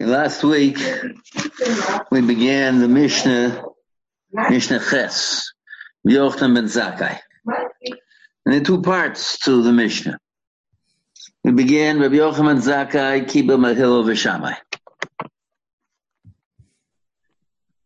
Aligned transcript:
Last 0.00 0.44
week 0.44 0.78
we 2.12 2.20
began 2.20 2.78
the 2.78 2.86
Mishnah, 2.86 3.64
Mishnah 4.32 4.78
Ches, 4.78 5.52
Yochanan 6.06 6.54
ben 6.54 6.64
Zakkai. 6.66 7.18
And 7.44 8.54
there 8.54 8.60
are 8.60 8.64
two 8.64 8.80
parts 8.80 9.40
to 9.40 9.60
the 9.62 9.72
Mishnah. 9.72 10.20
We 11.42 11.50
began 11.50 11.98
Rabbi 11.98 12.14
Yochanan 12.14 12.58
Zakkai, 12.62 13.24
Kiba 13.24 13.58
Mahilo 13.58 14.04
Vishamai. 14.04 14.56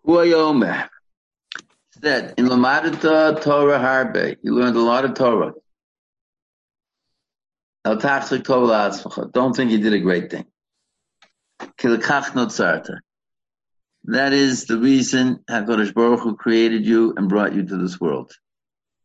Huayomer 0.07 0.89
said, 2.03 2.35
in 2.37 2.47
Lamadata 2.47 3.41
Torah 3.41 3.79
Harbe, 3.79 4.37
you 4.43 4.55
learned 4.55 4.77
a 4.77 4.81
lot 4.81 5.07
of 5.07 5.15
Torah 5.15 5.55
Don't 7.85 9.57
think 9.57 9.71
you 9.71 9.79
did 9.79 9.95
a 9.95 9.99
great 9.99 10.31
thing. 10.31 10.45
That 14.05 14.33
is 14.33 14.65
the 14.65 14.79
reason 14.79 15.45
HaKadosh 15.49 15.95
Baruch 15.95 16.21
Hu 16.21 16.37
created 16.37 16.85
you 16.85 17.15
and 17.17 17.29
brought 17.29 17.55
you 17.55 17.65
to 17.65 17.77
this 17.77 18.01
world. 18.01 18.33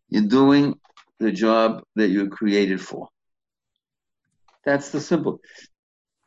You're 0.09 0.23
doing 0.23 0.79
the 1.19 1.31
job 1.31 1.83
that 1.95 2.09
you 2.09 2.23
were 2.23 2.29
created 2.29 2.81
for. 2.81 3.09
That's 4.65 4.89
the 4.89 4.99
simple. 4.99 5.39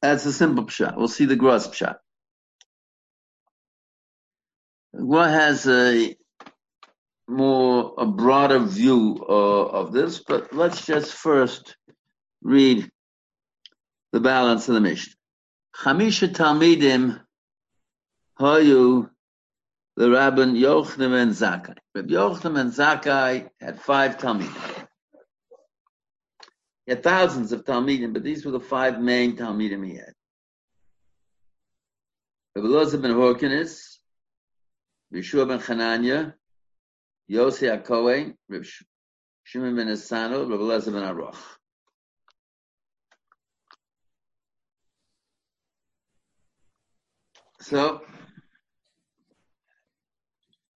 That's 0.02 0.24
the 0.24 0.32
simple 0.32 0.66
shot. 0.68 0.96
We'll 0.96 1.08
see 1.08 1.26
the 1.26 1.36
gross 1.36 1.74
shot. 1.74 1.98
What 4.92 5.30
has 5.30 5.66
a 5.66 6.16
more 7.28 7.94
a 7.96 8.06
broader 8.06 8.58
view 8.58 9.24
uh, 9.28 9.32
of 9.32 9.92
this, 9.92 10.20
but 10.20 10.52
let's 10.52 10.84
just 10.84 11.12
first 11.12 11.76
read 12.42 12.90
the 14.12 14.20
balance 14.20 14.68
of 14.68 14.74
the 14.74 14.80
mission. 14.80 15.12
Chamisha 15.76 16.28
Talmidim 16.28 17.20
Hayu 18.38 19.10
the 19.96 20.06
Rabban 20.06 20.58
Yochanan 20.58 21.22
and 21.22 21.32
Zakkai. 21.32 21.76
Rabbi 21.94 22.12
Yochanan 22.12 22.60
and 22.60 22.72
Zakkai 22.72 23.50
had 23.60 23.80
five 23.80 24.18
Talmidim. 24.18 24.86
He 26.86 26.92
had 26.92 27.02
thousands 27.02 27.52
of 27.52 27.64
Talmidim, 27.64 28.12
but 28.12 28.22
these 28.22 28.44
were 28.44 28.52
the 28.52 28.60
five 28.60 29.00
main 29.00 29.36
Talmidim 29.36 29.86
he 29.86 29.96
had. 29.96 30.12
Rabbi 32.56 32.66
Elazar 32.66 33.02
ben 33.02 33.12
Horkinis, 33.12 33.98
Yeshua 35.14 35.46
ben 35.46 35.58
Chananya, 35.60 36.34
Yossi 37.30 37.68
HaKohen, 37.68 38.34
Rabbi 38.48 38.66
Shimon 39.44 39.76
ben 39.76 39.88
Asano, 39.88 40.48
Rabbi 40.48 40.62
Elazar 40.62 40.92
ben 40.92 41.02
Aroch. 41.02 41.36
So, 47.60 48.00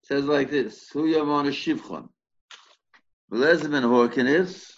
says 0.02 0.24
like 0.26 0.50
this, 0.50 0.88
Hu 0.90 1.06
Yamon 1.06 1.46
Shivchon. 1.46 2.08
Belezim 3.32 3.70
ben 3.70 3.82
Horkenis, 3.84 4.70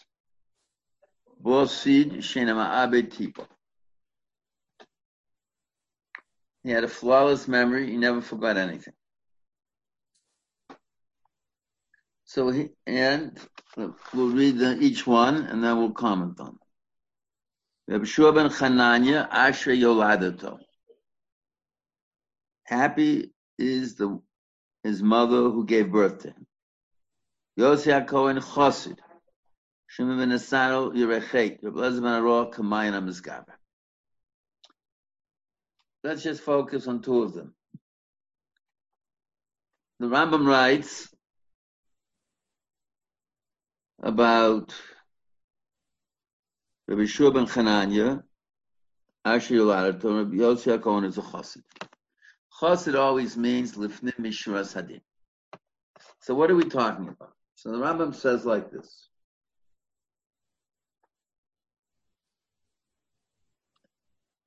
Bosid 1.42 2.18
Shenama 2.18 2.84
Abed 2.84 3.10
Tipo. 3.10 3.46
He 6.62 6.70
had 6.70 6.84
a 6.84 6.88
flawless 6.88 7.48
memory, 7.48 7.90
he 7.90 7.96
never 7.96 8.20
forgot 8.20 8.56
anything. 8.56 8.94
So 12.24 12.50
he, 12.50 12.70
and 12.86 13.38
we'll 13.76 14.30
read 14.30 14.58
the, 14.58 14.78
each 14.80 15.06
one 15.06 15.36
and 15.46 15.62
then 15.62 15.76
we'll 15.78 15.92
comment 15.92 16.40
on. 16.40 16.58
Rabbi 17.88 18.04
Shua 18.04 18.32
ben 18.32 18.48
Chananya, 18.48 19.28
Asher 19.30 19.72
Yoladato. 19.72 20.58
Happy 22.66 23.32
is 23.58 23.94
the 23.94 24.20
his 24.82 25.02
mother 25.02 25.50
who 25.50 25.64
gave 25.64 25.90
birth 25.90 26.22
to 26.22 26.28
him. 26.28 26.46
HaKohen 27.58 28.40
Chosid. 28.40 28.98
Ben 29.98 30.30
Lezer 31.74 32.02
ben 32.02 32.92
HaMizgaber. 32.92 33.54
Let's 36.04 36.22
just 36.22 36.42
focus 36.42 36.86
on 36.86 37.02
two 37.02 37.22
of 37.22 37.34
them. 37.34 37.54
The 39.98 40.06
Rambam 40.06 40.46
writes 40.46 41.08
about 44.02 44.74
Rabbi 46.86 47.06
Shua 47.06 47.30
ben 47.32 47.46
Chananya, 47.46 48.22
Asher 49.24 49.54
Rabbi 49.64 50.36
Yossi 50.36 50.78
HaKohen 50.78 51.06
is 51.06 51.18
a 51.18 51.22
Chosid. 52.60 52.98
Always 52.98 53.36
means 53.36 53.74
lifnim 53.74 54.16
mishras 54.18 54.74
hadin. 54.74 55.00
So 56.20 56.34
what 56.34 56.50
are 56.50 56.56
we 56.56 56.64
talking 56.64 57.08
about? 57.08 57.32
So 57.54 57.70
the 57.70 57.78
Rambam 57.78 58.14
says 58.14 58.44
like 58.44 58.70
this. 58.70 59.08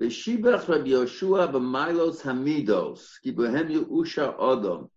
V'shibach 0.02 0.68
Rabbi 0.68 0.90
Yoshua 0.90 1.52
hamidos 1.52 3.22
ki 3.22 3.34
bohem 3.34 3.70
yeusha 3.70 4.38
odom 4.40 4.90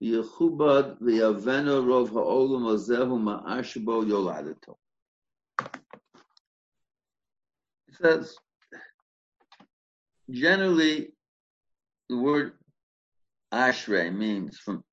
v'yechubad 0.00 1.00
rov 1.00 2.10
azehu 2.10 3.18
ma'ashbo 3.20 4.04
yoladato. 4.06 4.76
He 7.86 7.94
says, 7.94 8.36
generally, 10.30 11.13
the 12.08 12.16
word 12.16 12.52
ashrei 13.52 14.14
means 14.14 14.58
from 14.58 14.84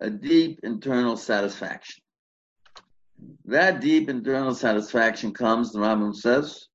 a 0.00 0.10
deep 0.10 0.60
internal 0.62 1.16
satisfaction. 1.16 2.02
That 3.44 3.80
deep 3.80 4.08
internal 4.08 4.54
satisfaction 4.54 5.32
comes, 5.32 5.72
the 5.72 5.78
Rambam 5.78 6.14
says, 6.14 6.66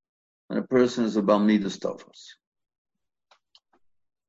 when 0.47 0.59
a 0.59 0.63
person 0.63 1.05
is 1.05 1.17
a 1.17 1.21
Balmidas 1.21 1.77
Tofos. 1.77 2.35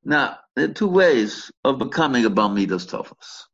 Now, 0.05 0.39
there 0.57 0.65
are 0.65 0.73
two 0.73 0.89
ways 0.89 1.51
of 1.65 1.79
becoming 1.79 2.25
a 2.25 2.31
Balmidas 2.31 2.87
Tofos. 2.87 3.45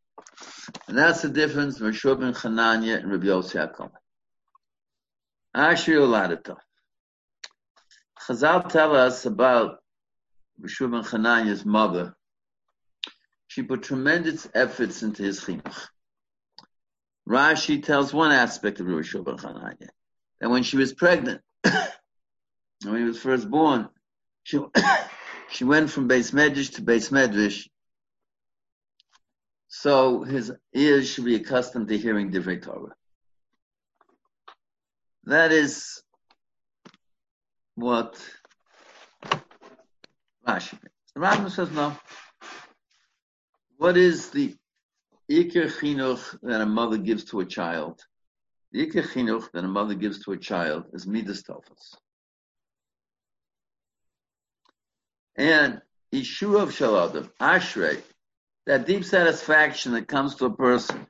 And 0.89 0.97
that's 0.97 1.23
the 1.23 1.29
difference 1.29 1.75
between 1.79 1.93
Shub 1.93 2.23
and 2.23 2.35
Chananya 2.35 2.99
and 2.99 3.11
Rabbi 3.11 3.27
Yossi 3.27 3.57
HaKohen. 3.57 3.91
Ashri 5.55 5.95
Oladata. 5.97 6.57
Chazal 8.27 8.69
tell 8.69 8.97
us 8.97 9.27
about 9.27 9.79
Rishub 10.61 10.91
ben 10.91 11.71
mother, 11.71 12.17
she 13.47 13.63
put 13.63 13.83
tremendous 13.83 14.49
efforts 14.55 15.03
into 15.03 15.23
his 15.23 15.41
chinuch. 15.41 15.89
Rashi 17.29 17.83
tells 17.83 18.13
one 18.13 18.33
aspect 18.33 18.81
of 18.81 18.87
Rishub 18.87 19.25
ben 19.25 19.79
that 20.41 20.51
when 20.51 20.63
she 20.63 20.77
was 20.77 20.93
pregnant, 20.93 21.41
when 21.63 22.97
he 22.97 23.05
was 23.05 23.19
first 23.19 23.51
born, 23.51 23.89
she, 24.43 24.61
she 25.51 25.65
went 25.65 25.91
from 25.91 26.09
Beis 26.09 26.33
Medrash 26.33 26.75
to 26.75 26.83
Beis 26.83 27.11
Medrash, 27.11 27.69
so 29.69 30.23
his 30.23 30.53
ears 30.73 31.11
should 31.11 31.25
be 31.25 31.35
accustomed 31.35 31.89
to 31.89 31.99
hearing 31.99 32.31
Divrei 32.31 32.63
Torah. 32.63 32.95
That 35.25 35.53
is 35.53 36.03
what 37.75 38.21
Rashi. 40.47 40.79
The 41.15 41.21
Rambam 41.21 41.51
says 41.51 41.71
no. 41.71 41.97
What 43.77 43.97
is 43.97 44.31
the 44.31 44.55
Iker 45.31 45.71
chinuch 45.71 46.39
that 46.43 46.61
a 46.61 46.67
mother 46.67 46.99
gives 46.99 47.25
to 47.27 47.41
a 47.41 47.45
child? 47.45 48.01
The 48.73 48.87
Iker 48.87 49.03
chinuch 49.03 49.51
that 49.53 49.65
a 49.65 49.69
mother 49.69 49.95
gives 49.95 50.25
to 50.25 50.33
a 50.33 50.37
child 50.37 50.85
is 50.93 51.07
midas 51.07 51.43
tofas. 51.43 51.97
And 55.37 55.81
Yeshua 56.13 56.63
of 56.63 56.71
Shaladim, 56.71 57.31
Ashrei, 57.41 58.01
that 58.67 58.87
deep 58.87 59.05
satisfaction 59.05 59.93
that 59.93 60.09
comes 60.09 60.37
to 60.37 60.47
a 60.47 60.55
person 60.55 61.07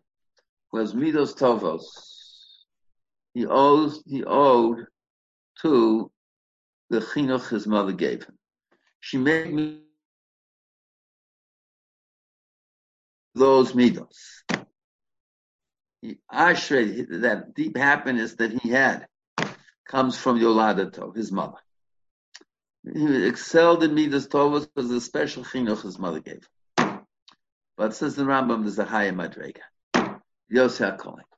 who 0.71 0.79
has 0.79 0.95
midos 0.95 1.37
tovos, 1.37 1.85
he 3.35 3.47
owes, 3.47 4.03
he 4.07 4.25
owed 4.25 4.87
to 5.61 6.11
the 6.91 7.01
chinuch 7.01 7.49
his 7.49 7.67
mother 7.67 7.93
gave 7.93 8.25
him. 8.25 8.39
She 9.05 9.19
made 9.19 9.53
me 9.53 9.81
those 13.35 13.73
midos. 13.73 14.17
Ashrei, 16.33 17.21
that 17.21 17.53
deep 17.55 17.77
happiness 17.77 18.37
that 18.37 18.53
he 18.63 18.71
had, 18.71 19.07
comes 19.87 20.17
from 20.17 20.41
Yoladato, 20.41 21.15
his 21.15 21.31
mother. 21.31 21.59
He 22.83 23.27
excelled 23.27 23.85
in 23.85 23.95
midas 23.95 24.27
tovos 24.27 24.67
because 24.75 24.89
of 24.89 24.95
the 24.95 25.03
special 25.03 25.45
chinuch 25.45 25.83
his 25.83 25.99
mother 25.99 26.21
gave. 26.21 26.49
But 27.77 27.95
says 27.95 28.17
the 28.17 28.23
Rambam, 28.23 28.63
there's 28.63 28.79
a 28.79 28.87
higher 28.87 29.13
madrega. 29.13 29.65
Yossi 30.51 30.97
HaKohen. 30.97 31.29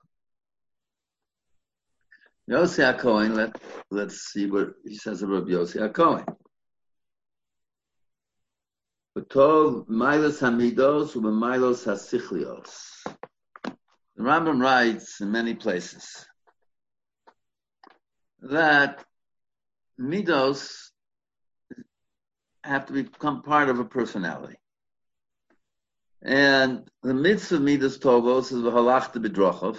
Yossi 2.48 2.96
HaKohen, 2.96 3.34
let, 3.34 3.60
let's 3.90 4.20
see 4.20 4.48
what 4.48 4.74
he 4.84 4.94
says 4.96 5.24
about 5.24 5.46
Yossi 5.46 5.78
HaKohen. 5.80 6.36
The 9.16 9.22
Rambam 14.18 14.60
writes 14.60 15.20
in 15.22 15.32
many 15.32 15.54
places 15.54 16.26
that 18.42 19.02
midos 19.98 20.90
have 22.62 22.84
to 22.84 22.92
become 22.92 23.40
part 23.40 23.70
of 23.70 23.78
a 23.78 23.86
personality. 23.86 24.58
And 26.20 26.86
the 27.02 27.14
mitzvah 27.14 27.54
of 27.54 27.62
midas 27.62 27.96
tovos 27.96 28.52
is 28.52 28.62
v'halachta 28.62 29.24
b'drachov. 29.24 29.78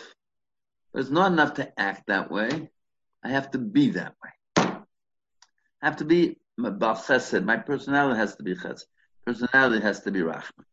It's 0.96 1.12
not 1.12 1.32
enough 1.32 1.54
to 1.56 1.80
act 1.80 2.08
that 2.08 2.32
way. 2.32 2.72
I 3.24 3.30
have 3.30 3.52
to 3.52 3.60
be 3.60 3.92
that 3.92 4.16
way. 4.24 4.32
I 4.58 4.82
have 5.84 5.98
to 5.98 6.06
be 6.06 6.40
chesed. 6.60 7.44
My 7.44 7.58
personality 7.58 8.18
has 8.18 8.36
to 8.38 8.44
be 8.44 8.56
chesed. 8.56 8.86
Personality 9.28 9.82
has 9.82 10.00
to 10.00 10.12
be 10.12 10.22
rachman. 10.22 10.64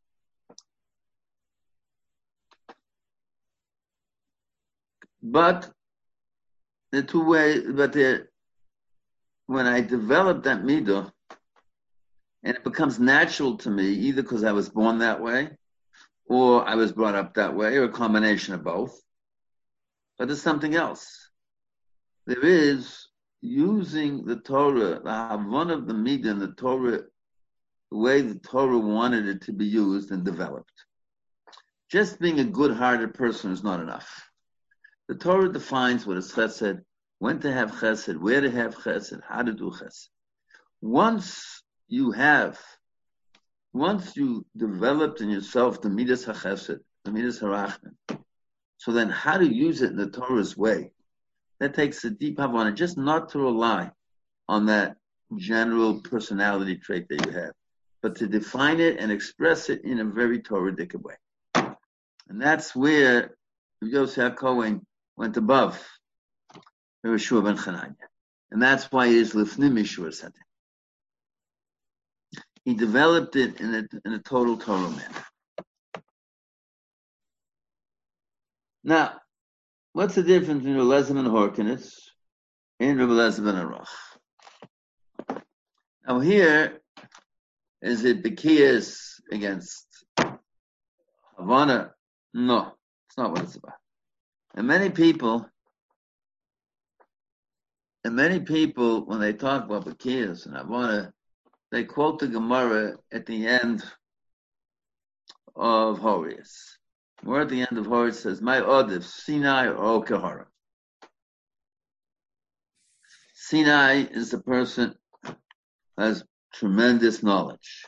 But 5.21 5.69
the 6.93 7.03
two 7.03 7.25
ways, 7.25 7.65
but 7.75 7.93
the, 7.93 8.29
when 9.47 9.67
I 9.67 9.81
develop 9.81 10.45
that 10.45 10.63
midah, 10.63 11.11
and 12.45 12.57
it 12.57 12.63
becomes 12.63 13.01
natural 13.01 13.57
to 13.57 13.71
me, 13.71 13.89
either 13.89 14.23
because 14.23 14.45
I 14.45 14.53
was 14.53 14.69
born 14.69 14.99
that 14.99 15.21
way, 15.21 15.51
or 16.27 16.65
I 16.65 16.77
was 16.77 16.93
brought 16.93 17.17
up 17.17 17.35
that 17.35 17.57
way, 17.57 17.77
or 17.77 17.85
a 17.85 17.89
combination 17.89 18.55
of 18.55 18.63
both. 18.63 18.97
But 20.17 20.29
there's 20.29 20.43
something 20.43 20.77
else. 20.77 21.29
There 22.29 22.47
is 22.47 23.09
using 23.41 24.25
the 24.25 24.37
Torah, 24.37 25.01
the 25.03 25.45
one 25.45 25.73
of 25.73 25.89
the 25.89 25.95
midah 25.95 26.31
and 26.31 26.41
the 26.41 26.53
Torah, 26.53 27.03
the 27.95 28.01
way 28.01 28.23
the 28.23 28.35
Torah 28.35 28.77
wanted 28.77 29.29
it 29.29 29.43
to 29.43 29.53
be 29.53 29.67
used 29.67 30.11
and 30.11 30.25
developed. 30.25 30.85
Just 31.89 32.19
being 32.19 32.41
a 32.41 32.45
good-hearted 32.45 33.15
person 33.15 33.53
is 33.53 33.63
not 33.63 33.79
enough. 33.79 34.29
The 35.07 35.15
Torah 35.15 35.53
defines 35.53 36.05
what 36.05 36.17
is 36.17 36.33
chesed, 36.33 36.81
when 37.21 37.39
to 37.39 37.53
have 37.53 37.71
chesed, 37.71 38.21
where 38.21 38.41
to 38.41 38.51
have 38.51 38.75
chesed, 38.75 39.21
how 39.23 39.43
to 39.43 39.53
do 39.53 39.71
chesed. 39.71 40.09
Once 40.81 41.63
you 41.87 42.11
have, 42.11 42.59
once 43.73 44.17
you 44.17 44.45
developed 44.57 45.21
in 45.21 45.31
yourself 45.31 45.81
the 45.81 45.89
midas 45.89 46.27
hachesed, 46.27 46.81
the 47.05 47.13
midas 47.13 47.39
harachman, 47.39 47.95
so 48.77 48.91
then 48.91 49.09
how 49.09 49.39
to 49.39 49.47
use 49.47 49.83
it 49.83 49.93
in 49.93 49.97
the 49.97 50.11
Torah's 50.11 50.57
way, 50.57 50.91
that 51.61 51.75
takes 51.75 52.05
a 52.05 52.11
deep 52.11 52.41
havana, 52.41 52.73
just 52.73 52.99
not 52.99 53.29
to 53.29 53.39
rely 53.39 53.93
on 54.49 54.67
that 54.67 54.97
general 55.37 56.01
personality 56.01 56.77
trait 56.77 57.07
that 57.09 57.25
you 57.25 57.31
have, 57.31 57.53
but 58.05 58.17
to 58.17 58.27
define 58.27 58.81
it 58.81 58.99
and 58.99 59.11
express 59.11 59.71
it 59.71 59.83
in 59.83 59.99
a 59.99 60.05
very 60.05 60.43
Torah-dic 60.43 60.93
way. 61.03 61.15
And 61.55 62.39
that's 62.39 62.77
where 62.77 63.35
Yosef 63.81 64.37
Cohen 64.37 64.85
went 65.17 65.39
above 65.39 65.83
Yeshua 67.03 67.43
ben 67.43 67.57
Chananya. 67.57 67.97
And 68.51 68.61
that's 68.61 68.93
why 68.93 69.07
it 69.07 69.15
is 69.15 69.33
Lifnim 69.33 69.81
Yeshua 69.81 70.13
said 70.13 70.33
He 72.67 72.75
developed 72.75 73.37
it 73.37 73.59
in 73.59 73.75
a, 73.75 73.85
in 74.05 74.13
a 74.13 74.19
total 74.19 74.59
Torah 74.59 74.91
manner. 74.91 75.25
Now, 78.85 79.15
what's 79.95 80.15
the 80.15 80.23
difference 80.23 80.63
between 80.63 80.77
Relezim 80.77 81.19
and 81.19 81.29
Horkinus 81.29 82.11
and 82.79 82.99
Relezim 82.99 83.49
and 83.49 83.59
Arach? 83.67 83.89
Now 86.07 86.21
here, 86.21 86.83
is 87.85 88.05
it 88.05 88.23
Bekias 88.23 89.21
against 89.31 90.07
Havana? 91.37 91.93
No, 92.33 92.73
it's 93.07 93.19
not 93.19 93.31
what 93.31 93.43
it's 93.43 93.57
about. 93.57 93.75
And 94.55 94.67
many 94.67 94.89
people, 94.89 95.47
and 98.03 98.17
many 98.17 98.41
people, 98.41 99.05
when 99.05 99.21
they 99.21 99.35
talk 99.35 99.65
about 99.65 99.85
Bakiyas 99.85 100.47
and 100.47 100.57
Avona, 100.57 101.13
they 101.71 101.85
quote 101.85 102.21
the 102.21 102.29
Gemara 102.29 102.97
at 103.13 103.27
the 103.27 103.47
end 103.47 103.85
of 105.55 105.99
Horayos. 105.99 106.77
Where 107.23 107.43
at 107.43 107.51
the 107.51 107.61
end 107.61 107.77
of 107.77 107.87
Horayos 107.87 108.15
says, 108.15 108.41
My 108.41 108.61
Odif, 108.61 109.03
Sinai 109.03 109.67
or 109.67 110.03
Okahara. 110.03 110.47
Sinai 113.35 114.05
is 114.11 114.31
the 114.31 114.41
person 114.41 114.95
who 115.23 115.35
has 115.99 116.25
tremendous 116.55 117.23
knowledge. 117.23 117.85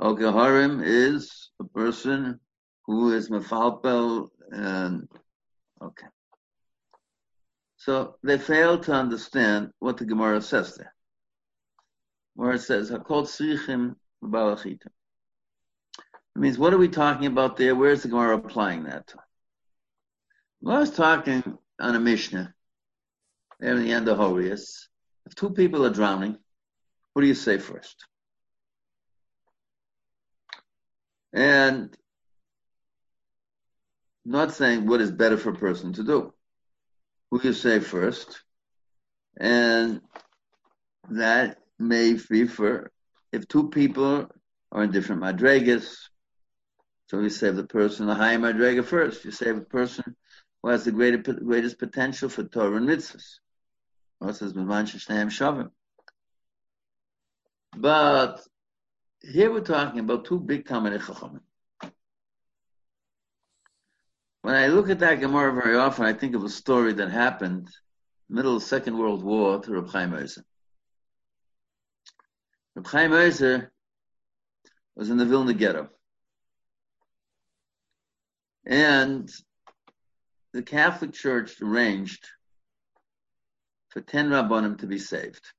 Okaharim 0.00 0.82
is 0.84 1.50
a 1.60 1.64
person 1.64 2.38
who 2.86 3.12
is 3.12 3.30
mefalpel 3.30 4.28
and 4.50 5.08
Okay. 5.82 6.06
So 7.76 8.16
they 8.22 8.38
fail 8.38 8.78
to 8.80 8.92
understand 8.92 9.70
what 9.78 9.96
the 9.96 10.04
Gemara 10.04 10.42
says 10.42 10.74
there. 10.74 10.94
Where 12.34 12.52
it 12.52 12.60
says, 12.60 12.90
Hakol 12.90 13.24
Tzrichim 13.24 13.94
Balachitim. 14.22 14.86
It 14.86 16.40
means, 16.40 16.58
what 16.58 16.72
are 16.72 16.78
we 16.78 16.88
talking 16.88 17.26
about 17.26 17.56
there? 17.56 17.74
Where's 17.74 18.02
the 18.02 18.08
Gemara 18.08 18.36
applying 18.36 18.84
that 18.84 19.06
to? 19.08 19.18
Well, 20.60 20.76
I 20.76 20.80
was 20.80 20.90
talking 20.90 21.56
on 21.80 21.94
a 21.94 22.00
Mishnah, 22.00 22.52
there 23.60 23.76
in 23.76 23.82
the 23.82 23.92
end 23.92 24.08
of 24.08 24.18
Horayos. 24.18 24.88
If 25.26 25.34
two 25.34 25.50
people 25.50 25.86
are 25.86 25.90
drowning, 25.90 26.38
what 27.18 27.22
do 27.22 27.26
you 27.26 27.34
say 27.34 27.58
first? 27.58 28.06
And 31.32 31.92
not 34.24 34.52
saying 34.52 34.86
what 34.86 35.00
is 35.00 35.10
better 35.10 35.36
for 35.36 35.50
a 35.50 35.56
person 35.56 35.92
to 35.94 36.04
do. 36.04 36.32
Who 37.32 37.40
you 37.42 37.54
say 37.54 37.80
first, 37.80 38.44
and 39.36 40.00
that 41.10 41.58
may 41.76 42.16
be 42.30 42.46
for 42.46 42.92
if 43.32 43.48
two 43.48 43.68
people 43.70 44.30
are 44.70 44.84
in 44.84 44.92
different 44.92 45.20
madregas. 45.20 45.96
So 47.08 47.18
you 47.18 47.30
save 47.30 47.56
the 47.56 47.66
person 47.66 48.06
the 48.06 48.14
higher 48.14 48.38
madrega 48.38 48.84
first. 48.84 49.24
You 49.24 49.32
save 49.32 49.56
the 49.56 49.62
person 49.62 50.14
who 50.62 50.68
has 50.68 50.84
the 50.84 50.92
greater, 50.92 51.18
greatest 51.18 51.80
potential 51.80 52.28
for 52.28 52.44
Torah 52.44 52.76
and 52.76 52.88
mitzvahs. 52.88 53.40
But 57.76 58.40
here 59.20 59.52
we're 59.52 59.60
talking 59.60 60.00
about 60.00 60.24
two 60.24 60.40
big 60.40 60.66
Talmidei 60.66 61.00
Chachamim. 61.00 61.40
When 64.42 64.54
I 64.54 64.68
look 64.68 64.88
at 64.88 65.00
that 65.00 65.20
Gemara 65.20 65.52
very 65.52 65.76
often, 65.76 66.04
I 66.04 66.12
think 66.12 66.34
of 66.34 66.44
a 66.44 66.48
story 66.48 66.94
that 66.94 67.10
happened 67.10 67.68
middle 68.28 68.56
of 68.56 68.62
the 68.62 68.66
Second 68.66 68.98
World 68.98 69.22
War 69.22 69.60
to 69.60 69.70
Reb 69.72 69.90
Chaim 69.90 70.14
Ozer. 70.14 70.44
Reb 72.74 72.86
Chaim 72.86 73.12
Ozer 73.12 73.72
was 74.94 75.10
in 75.10 75.16
the 75.16 75.26
Vilna 75.26 75.54
ghetto. 75.54 75.90
And 78.64 79.30
the 80.52 80.62
Catholic 80.62 81.12
Church 81.12 81.60
arranged 81.60 82.26
for 83.90 84.00
10 84.00 84.30
Rabbanim 84.30 84.78
to 84.78 84.86
be 84.86 84.98
saved 84.98 85.52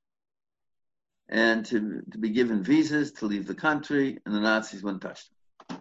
and 1.30 1.64
to, 1.66 2.02
to 2.10 2.18
be 2.18 2.30
given 2.30 2.62
visas 2.62 3.12
to 3.12 3.26
leave 3.26 3.46
the 3.46 3.54
country, 3.54 4.18
and 4.26 4.34
the 4.34 4.40
Nazis 4.40 4.82
wouldn't 4.82 5.02
touch 5.02 5.22
them. 5.68 5.80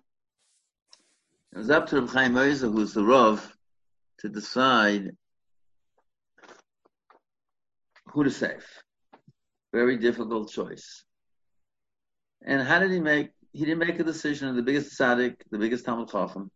It 1.54 1.58
was 1.58 1.72
up 1.72 1.88
to 1.88 2.00
Reb 2.00 2.10
Chaim 2.12 2.36
who 2.36 2.72
was 2.72 2.94
the 2.94 3.04
Rav, 3.04 3.52
to 4.20 4.30
decide 4.30 5.12
who 8.06 8.24
to 8.24 8.30
save. 8.30 8.66
Very 9.74 9.98
difficult 9.98 10.52
choice. 10.52 11.04
And 12.46 12.62
how 12.62 12.80
did 12.80 12.92
he 12.92 13.00
make? 13.00 13.32
He 13.52 13.66
didn't 13.66 13.80
make 13.80 14.00
a 14.00 14.04
decision. 14.04 14.56
The 14.56 14.62
biggest 14.62 14.98
tzaddik, 15.00 15.38
the 15.50 15.58
biggest 15.58 15.86
Talmud 15.86 16.10
Chacham, 16.10 16.52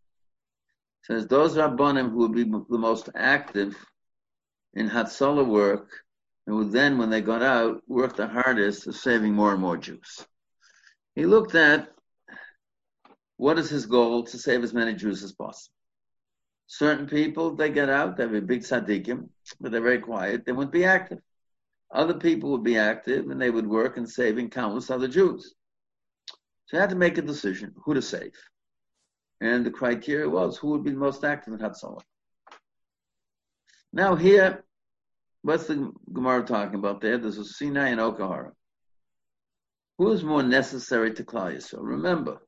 says 1.04 1.28
those 1.28 1.56
rabbanim 1.56 2.12
who 2.12 2.18
would 2.20 2.34
be 2.34 2.44
the 2.44 2.78
most 2.78 3.10
active 3.16 3.76
in 4.74 4.90
Hatzalah 4.90 5.46
work, 5.46 5.90
and 6.46 6.56
would 6.56 6.72
then, 6.72 6.98
when 6.98 7.10
they 7.10 7.22
got 7.22 7.42
out, 7.42 7.82
work 7.88 8.16
the 8.16 8.28
hardest 8.28 8.88
of 8.88 8.96
saving 8.96 9.34
more 9.34 9.54
and 9.54 9.62
more 9.62 9.78
Jews. 9.78 10.26
He 11.16 11.26
looked 11.26 11.56
at 11.56 11.90
what 13.38 13.60
is 13.60 13.70
his 13.70 13.86
goal? 13.86 14.24
To 14.24 14.38
save 14.38 14.64
as 14.64 14.74
many 14.74 14.94
Jews 14.94 15.24
as 15.24 15.34
possible. 15.34 15.74
Certain 16.68 17.08
people, 17.08 17.56
they 17.56 17.70
get 17.70 17.90
out, 17.90 18.16
they 18.16 18.24
have 18.24 18.34
a 18.34 18.42
big 18.42 18.62
tzaddikim, 18.62 19.30
but 19.60 19.72
they're 19.72 19.82
very 19.82 20.00
quiet, 20.00 20.46
they 20.46 20.52
wouldn't 20.52 20.72
be 20.72 20.86
active. 20.86 21.20
Other 21.92 22.16
people 22.16 22.52
would 22.52 22.64
be 22.64 22.78
active 22.78 23.30
and 23.30 23.40
they 23.40 23.52
would 23.52 23.68
work 23.68 23.98
in 23.98 24.08
saving 24.08 24.50
countless 24.50 24.90
other 24.90 25.08
Jews. 25.08 25.54
So 26.66 26.78
he 26.78 26.82
had 26.82 26.90
to 26.90 26.96
make 26.96 27.18
a 27.18 27.22
decision 27.22 27.74
who 27.84 27.94
to 27.94 28.02
save. 28.02 28.34
And 29.42 29.66
the 29.66 29.72
criteria 29.72 30.30
was 30.30 30.58
who 30.58 30.70
would 30.70 30.84
be 30.84 30.92
the 30.92 30.98
most 30.98 31.24
active 31.24 31.54
in 31.54 31.60
Hatzalah. 31.60 32.02
Now 33.92 34.16
here, 34.16 34.64
what's 35.44 35.68
the 35.68 35.92
Gemara 36.12 36.44
talking 36.44 36.76
about 36.76 37.02
there? 37.02 37.18
There's 37.18 37.38
a 37.38 37.46
Sinai 37.46 37.90
and 37.90 38.00
Okahara. 38.00 38.52
Who 40.00 40.12
is 40.12 40.24
more 40.24 40.42
necessary 40.42 41.14
to 41.14 41.24
Klal 41.24 41.56
Yisrael? 41.56 41.80
Remember, 41.82 42.40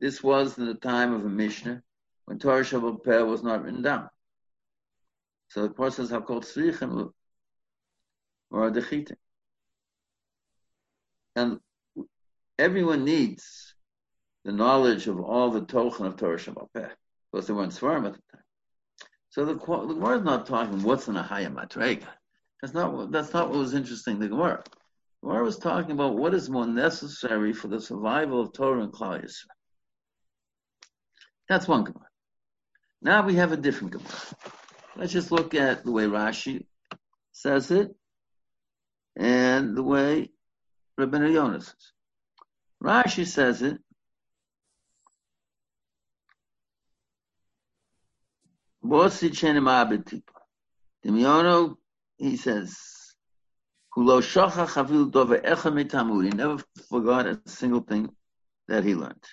this 0.00 0.22
was 0.22 0.56
in 0.56 0.66
the 0.66 0.74
time 0.74 1.12
of 1.12 1.24
a 1.24 1.28
Mishnah 1.28 1.82
when 2.26 2.38
Torah 2.38 2.62
Shabbat 2.62 3.26
was 3.26 3.42
not 3.42 3.64
written 3.64 3.82
down. 3.82 4.08
So 5.48 5.62
the 5.62 5.70
person 5.70 6.06
says, 6.06 6.22
called 6.24 6.44
Tzrichim 6.44 7.10
or 8.50 8.70
Dechitim. 8.70 9.16
And 11.34 11.58
everyone 12.58 13.04
needs 13.04 13.74
the 14.44 14.52
knowledge 14.52 15.08
of 15.08 15.20
all 15.20 15.50
the 15.50 15.62
Tochen 15.62 16.06
of 16.06 16.16
Torah 16.16 16.38
Shabbat 16.38 16.90
because 17.32 17.46
they 17.46 17.52
weren't 17.52 17.72
Svarim 17.72 18.06
at 18.06 18.12
the 18.12 18.20
time. 18.32 18.39
So 19.30 19.44
the, 19.44 19.54
the 19.54 19.94
Gemara 19.94 20.18
is 20.18 20.24
not 20.24 20.46
talking 20.46 20.82
what's 20.82 21.08
in 21.08 21.16
a 21.16 21.22
Hayam 21.22 21.54
Matrega. 21.54 22.06
That's 22.60 22.74
not, 22.74 23.10
that's 23.10 23.32
not 23.32 23.48
what 23.48 23.58
was 23.58 23.74
interesting, 23.74 24.18
the 24.18 24.28
Gemara. 24.28 24.62
The 25.22 25.28
Gemara 25.28 25.44
was 25.44 25.58
talking 25.58 25.92
about 25.92 26.16
what 26.16 26.34
is 26.34 26.50
more 26.50 26.66
necessary 26.66 27.52
for 27.52 27.68
the 27.68 27.80
survival 27.80 28.40
of 28.40 28.52
Torah 28.52 28.82
and 28.82 28.92
Klal 28.92 29.22
Yisrael. 29.22 29.46
That's 31.48 31.68
one 31.68 31.84
Gemara. 31.84 32.06
Now 33.02 33.24
we 33.24 33.36
have 33.36 33.52
a 33.52 33.56
different 33.56 33.92
Gemara. 33.92 34.10
Let's 34.96 35.12
just 35.12 35.32
look 35.32 35.54
at 35.54 35.84
the 35.84 35.92
way 35.92 36.04
Rashi 36.04 36.66
says 37.32 37.70
it 37.70 37.94
and 39.16 39.76
the 39.76 39.82
way 39.82 40.30
Rabbeinu 40.98 41.32
Yonah 41.32 41.60
says. 41.60 41.92
Rashi 42.82 43.26
says 43.26 43.62
it. 43.62 43.78
He 52.18 52.36
says. 52.36 52.76
He 53.94 54.02
never 56.30 56.62
forgot 56.88 57.26
a 57.26 57.40
single 57.46 57.80
thing 57.80 58.10
that 58.68 58.84
he 58.84 58.94
learned. 58.94 59.24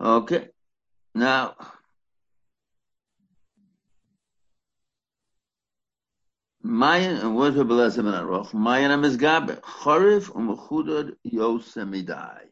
Okay. 0.00 0.48
Now, 1.14 1.54
Mayan, 6.62 7.34
what 7.34 7.54
is 7.54 7.62
Belezim 7.62 8.06
and 8.06 8.28
Aroch? 8.28 8.52
Mayan 8.52 8.90
am 8.90 9.02
Gabe. 9.02 9.60
Chorif 9.60 10.30
umechudod 10.30 11.16
yosemidai. 11.26 12.50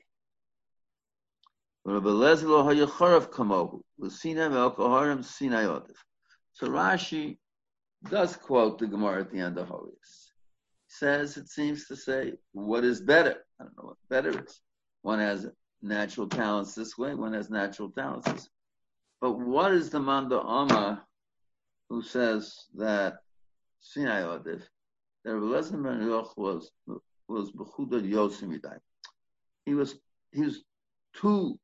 So 6.53 6.69
Rashi 6.69 7.39
does 8.11 8.37
quote 8.37 8.79
the 8.79 8.87
Gemara 8.87 9.21
at 9.21 9.31
the 9.31 9.39
end 9.41 9.59
of 9.59 9.69
Holies. 9.69 10.33
He 10.87 10.91
says, 10.91 11.37
it 11.37 11.49
seems 11.49 11.87
to 11.87 11.97
say, 11.97 12.33
what 12.53 12.85
is 12.85 13.01
better? 13.01 13.45
I 13.61 13.65
don't 13.65 13.77
know 13.77 13.85
what 13.85 13.97
better 14.11 14.45
is. 14.45 14.61
One 15.03 15.19
has 15.19 15.47
natural 15.81 16.29
talents 16.29 16.75
this 16.75 16.99
way, 16.99 17.15
one 17.15 17.33
has 17.35 17.49
natural 17.51 17.91
talents 17.91 18.27
this 18.27 18.43
way. 18.43 18.49
But 19.21 19.33
what 19.39 19.73
is 19.73 19.91
the 19.91 20.01
Manda 20.01 20.41
Amma 20.41 21.05
who 21.89 22.03
says 22.03 22.55
that 22.77 23.19
Sinai 23.81 24.23
Odif, 24.23 24.63
that 25.25 25.35
Rebbe 25.35 25.63
ben 25.71 26.01
Yoch 26.03 26.37
was 26.37 26.71
was 27.29 27.53
Bechudad 27.53 28.11
Yosimidai. 28.11 28.79
He 29.65 29.75
was 29.75 29.97
he 30.33 30.43
was 30.43 30.63
too 31.15 31.59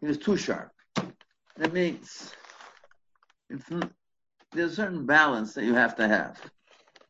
he 0.00 0.06
was 0.06 0.18
too 0.18 0.36
sharp. 0.36 0.72
That 1.56 1.72
means 1.72 2.34
there's 4.52 4.72
a 4.72 4.74
certain 4.74 5.06
balance 5.06 5.54
that 5.54 5.64
you 5.64 5.74
have 5.74 5.96
to 5.96 6.08
have. 6.08 6.38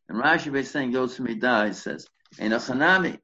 And 0.08 0.22
Rashi 0.22 0.52
by 0.52 0.62
saying 0.62 0.92
Yosimidai 0.92 1.74
says, 1.74 2.06
in 2.38 2.52
a 2.52 2.58
Chanami, 2.58 3.18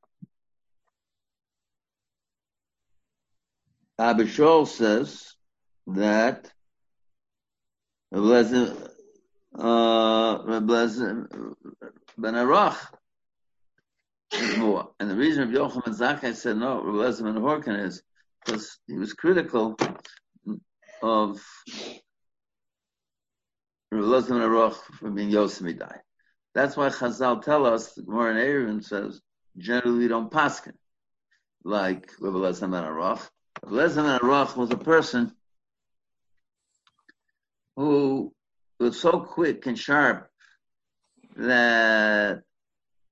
Abishol 4.00 4.66
says 4.66 5.34
that 5.86 6.50
uh, 9.58 10.38
Ben 12.18 12.34
Arach. 12.34 12.76
And 14.34 15.10
the 15.10 15.16
reason 15.16 15.42
of 15.42 15.50
Yochanan 15.50 15.98
Zakkai 15.98 16.34
said 16.34 16.56
no, 16.56 16.80
Rebbe 16.80 17.22
Ben 17.22 17.34
Horkin 17.34 17.84
is 17.84 18.02
because 18.44 18.78
he 18.86 18.96
was 18.96 19.12
critical 19.12 19.76
of 21.02 21.42
Rebbe 23.90 24.22
Ben 24.22 24.38
Arach 24.38 24.74
for 24.98 25.10
being 25.10 25.30
Yosemidai. 25.30 25.98
That's 26.54 26.76
why 26.76 26.88
Chazal 26.88 27.42
tell 27.42 27.66
us, 27.66 27.92
the 27.92 28.02
Gemara 28.02 28.32
in 28.32 28.36
Aaron 28.38 28.82
says, 28.82 29.20
generally 29.58 30.08
don't 30.08 30.30
paskin 30.30 30.74
like 31.64 32.10
Rebbe 32.20 32.40
Ben 32.40 32.50
Arach. 32.52 33.28
Lezer 33.64 34.18
Aruch 34.18 34.56
was 34.56 34.70
a 34.70 34.76
person 34.76 35.32
who 37.76 38.32
was 38.82 39.00
so 39.00 39.20
quick 39.20 39.66
and 39.66 39.78
sharp 39.78 40.28
that 41.36 42.42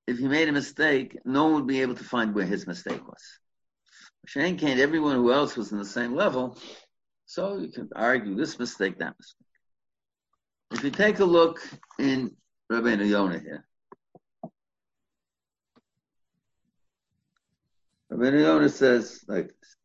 if 0.07 0.19
he 0.19 0.27
made 0.27 0.49
a 0.49 0.53
mistake, 0.53 1.17
no 1.25 1.45
one 1.45 1.55
would 1.55 1.67
be 1.67 1.83
able 1.83 1.95
to 1.95 2.05
find 2.05 2.35
where 2.35 2.45
his 2.45 2.67
mistake 2.67 3.07
was. 3.07 3.23
Shane 4.27 4.59
Kane, 4.59 4.79
everyone 4.79 5.15
who 5.17 5.33
else 5.33 5.57
was 5.57 5.73
in 5.73 5.79
the 5.79 5.85
same 5.85 6.15
level, 6.15 6.59
so 7.27 7.59
you 7.59 7.69
can 7.69 7.89
argue 7.95 8.35
this 8.35 8.59
mistake, 8.59 8.99
that 8.99 9.15
mistake. 9.19 9.47
If 10.73 10.85
you 10.85 10.91
take 10.91 11.21
a 11.21 11.25
look 11.25 11.61
in 11.99 12.37
Rabbeinu 12.71 13.09
Yonah 13.09 13.39
here, 13.39 13.65
Rabbeinu 18.13 18.41
Yonah 18.41 18.69
says 18.69 19.25
like 19.29 19.47
this. 19.47 19.77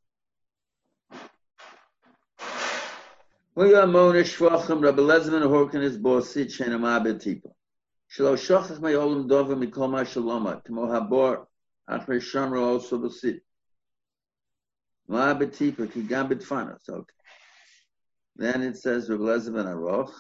Then 18.38 18.62
it 18.62 18.78
says 18.78 19.10
Rabbi 19.10 19.24
Lezman 19.24 19.66
Aroch. 19.68 20.12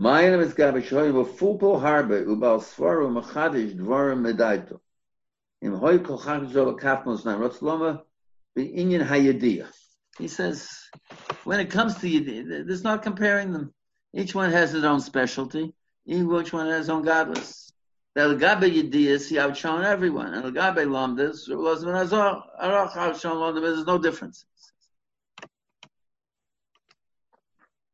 Mayim 0.00 0.40
is 0.40 0.54
gabishoy 0.54 1.12
vo 1.12 1.24
fupo 1.26 1.78
harbe 1.78 2.24
ubal 2.24 2.60
svaru 2.60 3.10
machadish 3.12 3.74
medaito. 3.76 4.80
Hoy 5.62 5.98
kafmos 5.98 7.24
rotzloma. 7.24 8.02
He 10.18 10.26
says, 10.26 10.90
when 11.44 11.60
it 11.60 11.70
comes 11.70 11.94
to 11.98 12.08
Yediyah, 12.08 12.66
there's 12.66 12.82
not 12.82 13.04
comparing 13.04 13.52
them. 13.52 13.72
Each 14.12 14.34
one 14.34 14.50
has 14.50 14.72
his 14.72 14.82
own 14.82 15.00
specialty. 15.00 15.72
Each 16.04 16.52
one 16.52 16.66
has 16.66 16.78
his 16.78 16.90
own 16.90 17.02
godless. 17.02 17.72
The 18.14 18.34
Gabe 18.34 18.72
Yediyah, 18.72 19.28
he 19.28 19.38
outshone 19.38 19.84
everyone. 19.84 20.34
And 20.34 20.44
the 20.44 20.50
Gabe 20.50 20.88
Lomdas, 20.88 21.48
Arach 21.48 22.96
outshone 22.96 23.36
Lomdas, 23.36 23.62
there's 23.62 23.86
no 23.86 23.98
difference. 23.98 24.44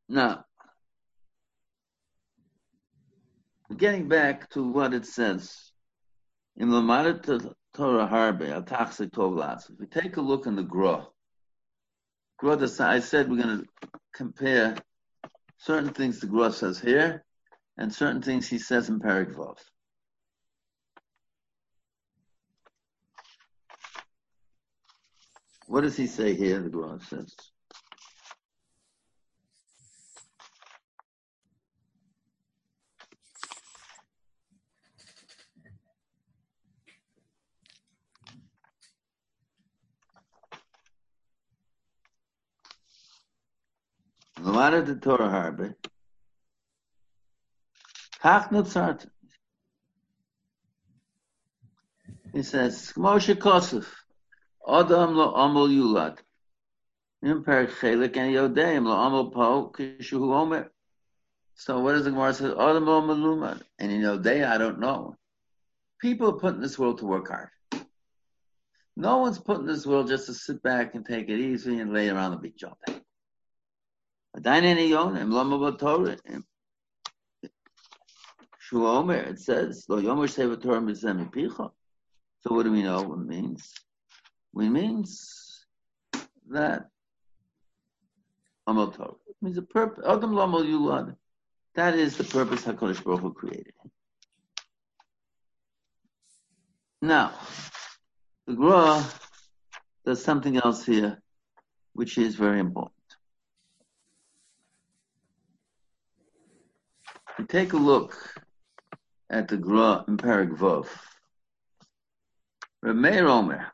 Now, 0.09 0.46
getting 3.75 4.07
back 4.07 4.49
to 4.51 4.63
what 4.63 4.93
it 4.93 5.05
says 5.05 5.71
in 6.55 6.69
Lamarit 6.69 7.23
Torah 7.75 8.07
Harbe, 8.07 8.63
Atachse 8.63 9.09
Tov 9.11 9.69
If 9.69 9.79
we 9.79 9.85
take 9.87 10.17
a 10.17 10.21
look 10.21 10.45
in 10.45 10.55
the 10.55 10.63
Gra, 10.63 11.07
I 12.43 12.99
said 12.99 13.29
we're 13.29 13.43
going 13.43 13.59
to 13.59 13.89
compare 14.13 14.75
certain 15.57 15.89
things 15.89 16.19
the 16.19 16.27
Gra 16.27 16.51
says 16.51 16.79
here 16.79 17.23
and 17.77 17.93
certain 17.93 18.21
things 18.21 18.47
he 18.47 18.57
says 18.57 18.89
in 18.89 18.99
Paragvav. 18.99 19.57
What 25.67 25.81
does 25.81 25.97
he 25.97 26.07
say 26.07 26.33
here? 26.33 26.61
The 26.61 26.69
Gra 26.69 26.99
says. 27.01 27.35
Gemara 44.57 44.81
the 44.81 44.95
Torah 44.95 45.29
Harbe. 45.29 45.75
Kach 48.23 48.49
Nutzart. 48.49 49.05
He 52.33 52.41
says, 52.41 52.91
Moshe 52.97 53.35
Kosef, 53.35 53.85
Adam 54.67 55.15
lo 55.15 55.35
amol 55.35 55.69
yulad. 55.69 56.17
In 57.21 57.43
Perik 57.43 57.69
Chelik 57.69 58.17
and 58.17 58.33
Yodeim 58.33 58.85
lo 58.85 58.95
amol 58.95 59.31
po 59.31 59.71
kishu 59.77 60.33
omer. 60.33 60.71
So 61.53 61.79
what 61.81 61.91
does 61.91 62.05
the 62.05 62.09
Gemara 62.09 62.33
say? 62.33 62.45
Adam 62.45 62.85
lo 62.87 63.01
malumad. 63.03 63.61
And 63.77 63.91
in 63.91 64.01
Yodei, 64.01 64.43
I 64.43 64.57
don't 64.57 64.79
know. 64.79 65.15
People 66.01 66.29
are 66.29 66.39
put 66.39 66.55
in 66.55 66.61
this 66.61 66.79
world 66.79 66.97
to 66.97 67.05
work 67.05 67.27
hard. 67.27 67.49
No 68.95 69.19
one's 69.19 69.37
put 69.37 69.59
in 69.59 69.67
this 69.67 69.85
world 69.85 70.07
just 70.07 70.25
to 70.25 70.33
sit 70.33 70.63
back 70.63 70.95
and 70.95 71.05
take 71.05 71.29
it 71.29 71.39
easy 71.39 71.79
and 71.79 71.93
lay 71.93 72.09
around 72.09 72.31
the 72.31 72.37
beach 72.37 72.63
all 72.63 72.79
day. 72.87 72.96
Shuomer, 78.69 79.27
it 79.27 79.39
says, 79.39 79.85
Yomer 79.89 80.27
Seva 80.27 80.61
Torah 80.61 80.81
Mizem 80.81 81.31
Picha. 81.31 81.71
So 82.41 82.53
what 82.53 82.63
do 82.63 82.71
we 82.71 82.83
know 82.83 83.13
it 83.13 83.25
means? 83.25 83.73
It 84.55 84.69
means 84.69 85.65
that 86.49 86.89
Amal 88.67 88.91
Torah. 88.91 89.15
It 89.27 89.35
means 89.41 89.55
the 89.55 89.61
purpose, 89.61 90.03
Adam 90.07 90.33
Lamal 90.33 90.65
Yulad. 90.65 91.15
That 91.75 91.95
is 91.95 92.17
the 92.17 92.23
purpose 92.23 92.63
HaKadosh 92.63 93.03
Baruch 93.03 93.21
Hu 93.21 93.33
created. 93.33 93.73
Now, 97.01 97.33
the 98.47 98.53
Gra 98.53 99.05
does 100.05 100.23
something 100.23 100.57
else 100.57 100.85
here, 100.85 101.21
which 101.93 102.17
is 102.17 102.35
very 102.35 102.59
important. 102.59 102.96
Take 107.45 107.73
a 107.73 107.77
look 107.77 108.15
at 109.29 109.47
the 109.47 109.57
Gra 109.57 110.03
in 110.07 110.17
Parak 110.17 110.57
Vov. 110.57 110.87
Rameir 112.83 113.27
Omer, 113.27 113.71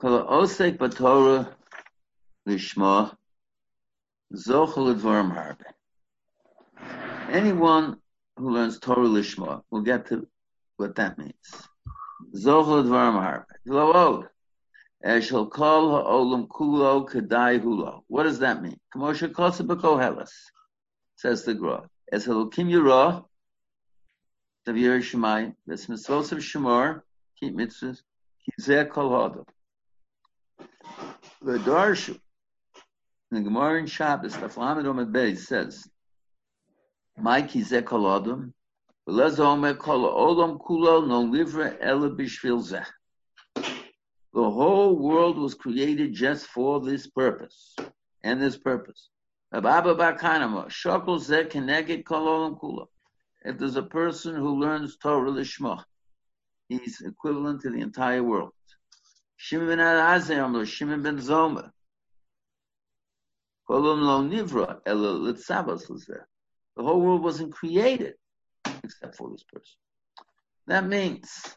Kol 0.00 0.24
Osek 0.24 0.76
Batorah 0.76 1.52
Lishma, 2.48 3.16
Zochel 4.34 4.94
Advarim 4.94 5.34
Harbe. 5.34 5.64
Anyone 7.30 7.96
who 8.36 8.50
learns 8.50 8.78
Torah 8.78 9.08
Lishma 9.08 9.62
will 9.70 9.82
get 9.82 10.06
to 10.06 10.26
what 10.76 10.96
that 10.96 11.18
means. 11.18 11.68
Zochel 12.34 12.84
Advarim 12.84 13.14
Harbe. 13.14 13.46
Lo 13.66 14.28
Eshel 15.04 15.50
Kol 15.50 15.90
Ha'olam 15.90 16.48
Kulo 16.48 17.08
Kedai 17.08 17.60
Hulo. 17.60 18.02
What 18.08 18.24
does 18.24 18.40
that 18.40 18.62
mean? 18.62 18.78
Kamosha 18.94 19.30
Kosa 19.30 19.66
B'Koheles, 19.66 20.30
says 21.16 21.44
the 21.44 21.54
Gra. 21.54 21.88
Es 22.12 22.26
Elokim 22.26 22.68
Yirah, 22.68 23.24
Tavir 24.66 24.98
Shemai, 25.00 25.54
Ves 25.66 25.86
Mitzvos 25.86 26.32
of 26.32 26.44
Shemor, 26.44 27.02
keep 27.40 27.54
mitzvahs, 27.56 28.02
Kizeh 28.44 28.88
Kol 28.90 29.10
Hadam. 29.10 29.46
The 31.42 31.58
Darshu, 31.58 32.18
the 33.30 33.40
Gemara 33.40 33.80
in 33.80 33.86
Shabbos, 33.86 34.36
the 34.36 34.48
Flamed 34.48 34.86
Omed 34.86 35.12
Beis 35.12 35.38
says, 35.38 35.88
My 37.18 37.42
Kizeh 37.42 37.84
Kol 37.84 38.02
Hadam, 38.02 38.52
V'lez 39.08 39.38
Omer 39.38 39.74
Kol 39.74 40.02
Olam 40.02 40.58
Kulo 40.58 41.06
No 41.06 41.24
Livra 41.24 41.76
Ela 41.80 42.10
Bishvil 42.10 42.62
Zeh. 42.62 42.86
The 44.34 44.50
whole 44.50 44.96
world 44.96 45.38
was 45.38 45.54
created 45.54 46.12
just 46.12 46.46
for 46.46 46.80
this 46.80 47.06
purpose. 47.06 47.76
And 48.22 48.40
this 48.40 48.56
purpose. 48.56 49.10
If 49.56 49.62
there's 53.58 53.76
a 53.76 53.82
person 53.84 54.34
who 54.34 54.58
learns 54.58 54.96
Torah 54.96 55.30
Lishma, 55.30 55.84
he's 56.68 57.00
equivalent 57.00 57.60
to 57.60 57.70
the 57.70 57.80
entire 57.80 58.24
world. 58.24 58.50
Shimon 59.36 59.68
ben 59.68 59.78
Azayam, 59.78 60.66
Shimon 60.66 61.02
ben 61.02 61.18
Zoma. 61.18 61.70
The 63.68 63.76
whole 66.82 67.00
world 67.00 67.22
wasn't 67.22 67.52
created 67.52 68.14
except 68.82 69.16
for 69.16 69.30
this 69.30 69.44
person. 69.44 69.76
That 70.66 70.84
means 70.84 71.56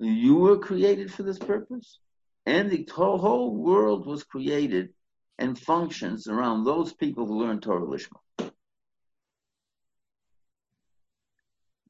you 0.00 0.34
were 0.34 0.58
created 0.58 1.12
for 1.12 1.22
this 1.22 1.38
purpose, 1.38 2.00
and 2.48 2.70
the 2.70 2.86
whole 2.94 3.54
world 3.54 4.06
was 4.06 4.24
created 4.24 4.88
and 5.38 5.58
functions 5.58 6.28
around 6.28 6.64
those 6.64 6.92
people 6.92 7.26
who 7.26 7.38
learn 7.38 7.60
Torah 7.60 7.86
Lishma. 7.86 8.50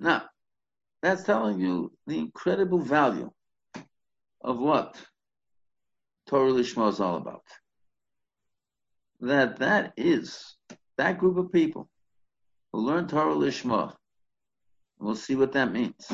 Now, 0.01 0.25
that's 1.01 1.23
telling 1.23 1.61
you 1.61 1.93
the 2.07 2.19
incredible 2.19 2.81
value 2.81 3.31
of 4.41 4.59
what 4.59 4.97
Torah 6.27 6.53
Lishma 6.53 6.91
is 6.91 7.01
all 7.01 7.17
about. 7.17 7.45
That 9.21 9.59
that 9.61 9.93
is 9.97 10.57
that 10.97 11.19
group 11.19 11.39
of 11.39 11.53
people 11.53 11.89
who 12.73 12.81
learn 12.81 13.07
Torah 13.07 13.35
Lishma 13.35 13.95
We'll 14.99 15.15
see 15.15 15.37
what 15.37 15.53
that 15.53 15.73
means. 15.73 16.11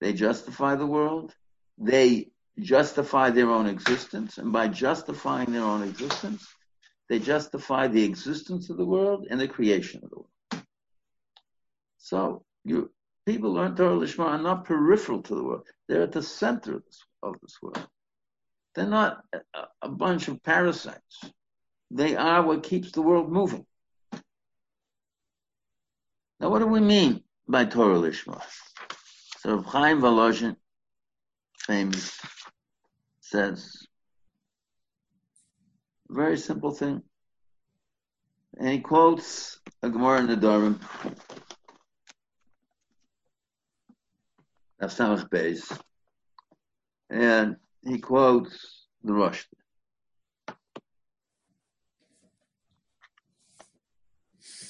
They 0.00 0.12
justify 0.12 0.74
the 0.74 0.86
world. 0.86 1.34
They 1.78 2.28
justify 2.58 3.30
their 3.30 3.50
own 3.50 3.66
existence. 3.66 4.38
And 4.38 4.52
by 4.52 4.68
justifying 4.68 5.52
their 5.52 5.62
own 5.62 5.82
existence, 5.82 6.46
they 7.08 7.18
justify 7.18 7.88
the 7.88 8.04
existence 8.04 8.70
of 8.70 8.76
the 8.76 8.84
world 8.84 9.26
and 9.30 9.40
the 9.40 9.48
creation 9.48 10.00
of 10.02 10.10
the 10.10 10.16
world. 10.16 10.64
So 11.98 12.44
you, 12.64 12.90
people 13.26 13.52
learn 13.52 13.76
Torah 13.76 13.96
Lishma 13.96 14.24
are 14.24 14.38
not 14.38 14.64
peripheral 14.64 15.22
to 15.22 15.34
the 15.34 15.44
world. 15.44 15.66
They're 15.88 16.02
at 16.02 16.12
the 16.12 16.22
center 16.22 16.76
of 16.76 16.84
this, 16.84 17.02
of 17.22 17.36
this 17.40 17.56
world. 17.62 17.86
They're 18.74 18.86
not 18.86 19.22
a, 19.32 19.38
a 19.82 19.88
bunch 19.88 20.28
of 20.28 20.42
parasites. 20.42 21.20
They 21.90 22.16
are 22.16 22.42
what 22.42 22.62
keeps 22.62 22.92
the 22.92 23.02
world 23.02 23.30
moving. 23.30 23.66
Now, 26.40 26.48
what 26.48 26.58
do 26.58 26.66
we 26.66 26.80
mean 26.80 27.22
by 27.48 27.64
Torah 27.64 27.98
Lishma. 27.98 28.42
So 29.40 29.60
Chaim 29.62 30.00
Volozhin, 30.00 30.56
famous, 31.58 32.18
says, 33.32 33.86
very 36.08 36.36
simple 36.36 36.70
thing. 36.70 37.02
And 38.58 38.68
he 38.68 38.80
quotes 38.80 39.58
a 39.82 39.88
Gemara 39.88 40.20
in 40.20 40.26
Nedarim, 40.26 40.78
Samach 44.82 45.30
Beis, 45.30 45.80
and 47.08 47.56
he 47.82 47.98
quotes 47.98 48.86
the 49.02 49.14
Rosh. 49.14 49.44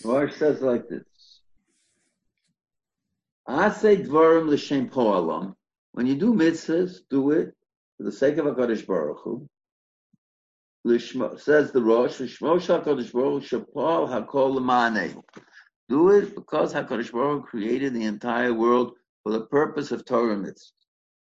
Rosh 0.04 0.36
says 0.36 0.60
like 0.62 0.88
this. 0.88 1.40
Asay 3.48 4.06
dvarim 4.06 4.46
l'shem 4.46 4.88
po'alam. 4.88 5.56
When 5.90 6.06
you 6.06 6.14
do 6.14 6.32
mitzvahs, 6.34 7.00
do 7.10 7.32
it 7.32 7.56
for 8.02 8.10
the 8.10 8.16
sake 8.16 8.36
of 8.38 8.46
HaKadosh 8.46 8.84
Baruch 8.84 9.20
Hu. 9.22 9.48
Lishmo, 10.84 11.38
says 11.38 11.70
the 11.70 11.80
Rosh, 11.80 12.18
Lishmo 12.18 12.58
HaKadosh 12.58 13.12
Baruch 13.12 13.44
shapal 13.44 14.08
hakol 14.08 14.54
l'ma'anei. 14.54 15.22
Do 15.88 16.10
it 16.10 16.34
because 16.34 16.74
HaKadosh 16.74 17.12
Baruch 17.12 17.42
Hu 17.42 17.46
created 17.46 17.94
the 17.94 18.04
entire 18.04 18.52
world 18.52 18.94
for 19.22 19.30
the 19.30 19.42
purpose 19.42 19.92
of 19.92 20.04
Torah 20.04 20.36
mitzvahs. 20.36 20.72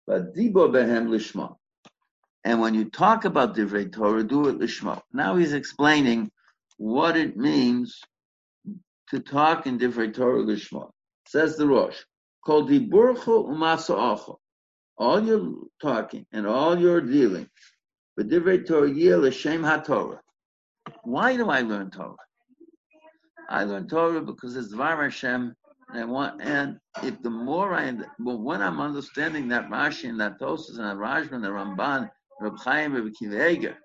But 0.07 0.35
behem 0.35 1.09
lishma. 1.09 1.57
And 2.45 2.61
when 2.61 2.75
you 2.75 2.91
talk 2.91 3.25
about 3.25 3.57
divrei 3.57 3.93
Torah, 3.93 4.23
do 4.23 4.49
it 4.49 4.61
lishma. 4.61 5.01
Now 5.13 5.35
he's 5.35 5.55
explaining 5.55 6.31
what 6.77 7.17
it 7.17 7.37
means 7.37 8.01
to 9.11 9.19
talk 9.19 9.67
in 9.67 9.81
divrei 9.81 10.15
Torah 10.15 10.45
lishma. 10.45 10.91
Says 11.27 11.57
the 11.57 11.67
Rosh, 11.67 11.99
called 12.45 12.69
the 12.69 12.89
burcho 12.89 13.49
umasa 13.49 13.97
All 14.99 15.23
your 15.23 15.55
talking 15.81 16.27
and 16.33 16.47
all 16.47 16.79
your 16.79 17.01
dealing. 17.01 17.49
Why 21.05 21.37
do 21.37 21.51
I 21.51 21.61
learn 21.61 21.91
Torah? 21.91 22.17
I 23.49 23.65
learn 23.65 23.89
Torah 23.89 24.21
because 24.21 24.57
it's 24.57 24.75
Dvar 24.75 25.03
Hashem, 25.03 25.55
and 25.95 26.11
want, 26.11 26.41
and 26.43 26.79
if 27.03 27.21
the 27.23 27.31
more 27.31 27.75
I, 27.75 27.93
but 28.19 28.37
when 28.41 28.63
I'm 28.63 28.81
understanding 28.81 29.49
that 29.49 29.69
Rashi 29.69 30.09
and 30.09 30.21
that 30.21 30.41
Tosas 30.41 30.79
and 30.79 30.87
that 30.87 30.97
Rajman, 30.97 31.43
the 31.43 31.49
Ramban, 31.49 32.11
Reb 32.41 32.57
Chaim, 32.59 32.95
Reb 32.95 33.13
Kiva 33.19 33.77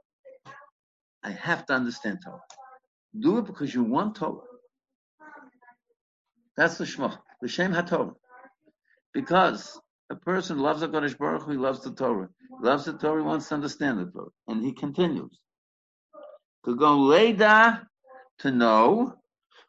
I 1.24 1.32
have 1.32 1.65
to 1.65 1.74
understand 1.74 2.20
Torah. 2.24 2.39
Do 3.20 3.39
it 3.39 3.46
because 3.46 3.74
you 3.74 3.84
want 3.84 4.15
Torah. 4.15 4.41
That's 6.56 6.78
the 6.78 6.86
Shema. 6.86 7.15
L'shem 7.41 7.74
HaTorah. 7.74 8.15
Because 9.13 9.80
a 10.10 10.15
person 10.15 10.60
loves 10.60 10.82
the 10.82 10.88
Kodesh 10.88 11.17
Baruch 11.17 11.43
Hu, 11.43 11.52
he 11.52 11.58
loves 11.58 11.82
the 11.82 11.91
Torah. 11.91 12.30
He 12.39 12.65
loves 12.65 12.86
the 12.86 12.93
Torah, 12.93 13.22
he 13.22 13.28
wants 13.28 13.50
to 13.50 13.56
understand 13.56 14.00
the 14.00 14.06
Torah. 14.06 14.30
And 14.48 14.63
he 14.63 14.72
continues. 14.72 15.39
To 16.65 16.76
go 16.76 16.98
leda, 16.98 17.88
to 18.39 18.52
know, 18.52 19.15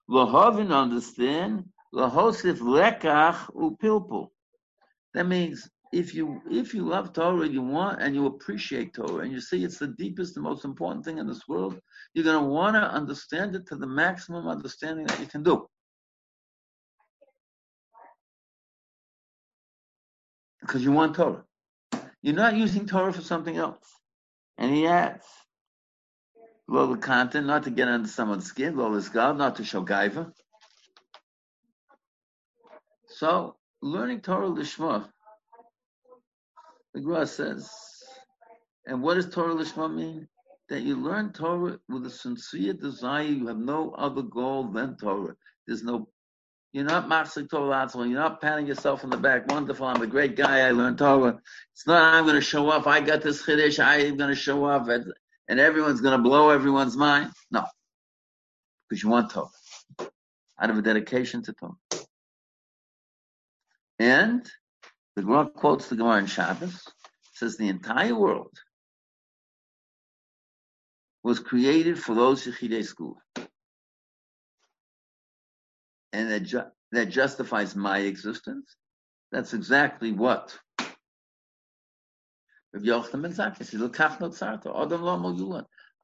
lahav 0.08 0.60
and 0.60 0.72
understand, 0.72 1.64
Lahosif 1.94 2.58
lekach 2.58 3.50
upilpul. 3.54 4.28
That 5.14 5.26
means 5.26 5.68
if 5.92 6.14
you 6.14 6.42
if 6.50 6.74
you 6.74 6.84
love 6.84 7.12
Torah, 7.12 7.48
you 7.48 7.62
want 7.62 8.02
and 8.02 8.14
you 8.14 8.26
appreciate 8.26 8.94
Torah, 8.94 9.24
and 9.24 9.32
you 9.32 9.40
see 9.40 9.64
it's 9.64 9.78
the 9.78 9.88
deepest 9.88 10.36
and 10.36 10.44
most 10.44 10.64
important 10.64 11.04
thing 11.04 11.18
in 11.18 11.26
this 11.26 11.48
world, 11.48 11.80
you're 12.12 12.24
going 12.24 12.42
to 12.42 12.48
want 12.48 12.74
to 12.74 12.80
understand 12.80 13.54
it 13.54 13.66
to 13.68 13.76
the 13.76 13.86
maximum 13.86 14.48
understanding 14.48 15.06
that 15.06 15.18
you 15.18 15.26
can 15.26 15.42
do. 15.42 15.66
Because 20.68 20.84
you 20.84 20.92
want 20.92 21.16
Torah. 21.16 21.44
You're 22.20 22.34
not 22.34 22.54
using 22.54 22.86
Torah 22.86 23.14
for 23.14 23.22
something 23.22 23.56
else. 23.56 23.86
And 24.58 24.74
he 24.74 24.86
adds, 24.86 25.24
the 26.68 26.98
content, 27.00 27.46
not 27.46 27.62
to 27.62 27.70
get 27.70 27.88
under 27.88 28.06
someone's 28.06 28.44
skin, 28.44 28.76
lo 28.76 28.92
is 28.92 29.08
God, 29.08 29.38
not 29.38 29.56
to 29.56 29.64
show 29.64 29.82
gaiva. 29.82 30.30
So, 33.06 33.56
learning 33.80 34.20
Torah 34.20 34.50
Lishma, 34.50 35.08
the 36.92 37.00
Gemara 37.00 37.26
says, 37.26 37.70
and 38.84 39.02
what 39.02 39.14
does 39.14 39.30
Torah 39.30 39.54
Lishma 39.54 39.90
mean? 39.92 40.28
That 40.68 40.82
you 40.82 40.96
learn 40.96 41.32
Torah 41.32 41.78
with 41.88 42.04
a 42.04 42.10
sincere 42.10 42.74
desire, 42.74 43.22
you 43.22 43.46
have 43.46 43.56
no 43.56 43.92
other 43.92 44.20
goal 44.20 44.64
than 44.64 44.98
Torah. 44.98 45.34
There's 45.66 45.82
no 45.82 46.10
you're 46.72 46.84
not 46.84 47.08
Machzik 47.08 47.48
Torah 47.48 47.88
You're 47.94 48.20
not 48.20 48.40
patting 48.40 48.66
yourself 48.66 49.02
on 49.02 49.10
the 49.10 49.16
back. 49.16 49.50
Wonderful. 49.50 49.86
I'm 49.86 50.02
a 50.02 50.06
great 50.06 50.36
guy. 50.36 50.60
I 50.60 50.70
learned 50.72 50.98
Torah. 50.98 51.40
It's 51.72 51.86
not 51.86 52.14
I'm 52.14 52.24
going 52.24 52.36
to 52.36 52.42
show 52.42 52.70
off. 52.70 52.86
I 52.86 53.00
got 53.00 53.22
this 53.22 53.42
Chiddush. 53.42 53.82
I'm 53.82 54.16
going 54.16 54.30
to 54.30 54.36
show 54.36 54.66
off. 54.66 54.88
And, 54.88 55.12
and 55.48 55.58
everyone's 55.58 56.02
going 56.02 56.16
to 56.16 56.22
blow 56.22 56.50
everyone's 56.50 56.96
mind. 56.96 57.32
No. 57.50 57.64
Because 58.88 59.02
you 59.02 59.08
want 59.08 59.30
Torah. 59.30 59.48
Out 60.60 60.70
of 60.70 60.76
a 60.76 60.82
dedication 60.82 61.42
to 61.44 61.54
Torah. 61.54 62.06
And 63.98 64.48
the 65.16 65.22
Gemara 65.22 65.48
quotes 65.48 65.88
the 65.88 65.96
Gemara 65.96 66.18
in 66.18 66.26
Shabbos. 66.26 66.84
says 67.32 67.56
the 67.56 67.68
entire 67.68 68.14
world 68.14 68.52
was 71.22 71.40
created 71.40 71.98
for 71.98 72.14
those 72.14 72.46
Yechidei 72.46 72.84
school 72.84 73.16
and 76.12 76.30
that, 76.30 76.40
ju- 76.40 76.70
that 76.92 77.06
justifies 77.06 77.76
my 77.76 77.98
existence, 77.98 78.76
that's 79.32 79.54
exactly 79.54 80.12
what 80.12 80.58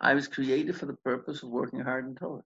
I 0.00 0.14
was 0.14 0.28
created 0.28 0.76
for 0.76 0.86
the 0.86 0.96
purpose 1.04 1.42
of 1.42 1.50
working 1.50 1.80
hard 1.80 2.06
in 2.06 2.14
Torah. 2.14 2.42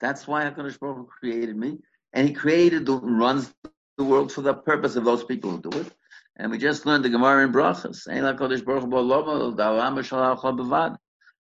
That's 0.00 0.26
why 0.26 0.44
HaKadosh 0.44 0.80
Baruch 0.80 1.08
created 1.08 1.56
me, 1.56 1.78
and 2.12 2.26
He 2.26 2.34
created 2.34 2.86
the 2.86 2.98
runs 2.98 3.52
the 3.98 4.04
world 4.04 4.32
for 4.32 4.40
the 4.40 4.54
purpose 4.54 4.96
of 4.96 5.04
those 5.04 5.22
people 5.24 5.50
who 5.50 5.70
do 5.70 5.78
it. 5.78 5.92
And 6.36 6.50
we 6.50 6.58
just 6.58 6.86
learned 6.86 7.04
the 7.04 7.10
Gemara 7.10 7.44
in 7.44 7.52
Brachas. 7.52 8.06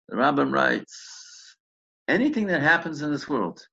The 0.09 0.15
Rambam 0.15 0.51
writes, 0.53 1.55
anything 2.07 2.47
that 2.47 2.61
happens 2.61 3.01
in 3.01 3.11
this 3.11 3.27
world 3.27 3.65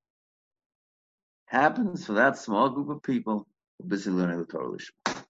happens 1.47 2.05
for 2.07 2.15
that 2.15 2.39
small 2.39 2.71
group 2.71 2.89
of 2.89 3.03
people 3.03 3.47
who 3.79 3.85
are 3.85 3.89
busy 3.89 4.11
learning 4.11 4.41
the 4.41 4.47
Torah 4.47 4.77
Lishma. 4.77 5.25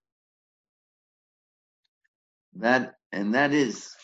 That, 2.55 2.95
and 3.13 3.35
that 3.35 3.53
is 3.53 3.95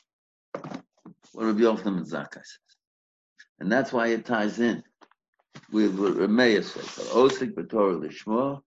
what 1.33 1.47
Rabbi 1.47 1.61
Yochanan 1.61 1.99
and 1.99 2.07
Zakkai 2.07 2.35
says. 2.35 2.59
And 3.61 3.71
that's 3.71 3.93
why 3.93 4.09
it 4.09 4.27
ties 4.27 4.59
in 4.59 4.83
with 5.73 5.99
what 5.99 6.15
Rameya 6.15 6.65
says. 6.65 7.09
Osik 7.09 7.55
b'Torah 7.55 8.03
Lishma, 8.03 8.61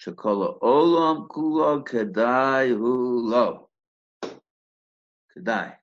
Shakola 0.00 0.58
Olam 0.60 1.28
Kula 1.28 1.86
Kedai 1.86 2.68
Hu 2.68 3.28
Lo. 3.28 3.68
Kedai. 5.36 5.74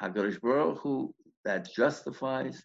Hakadosh 0.00 0.40
Baruch 0.40 0.78
Hu 0.78 1.14
that 1.44 1.68
justifies 1.72 2.64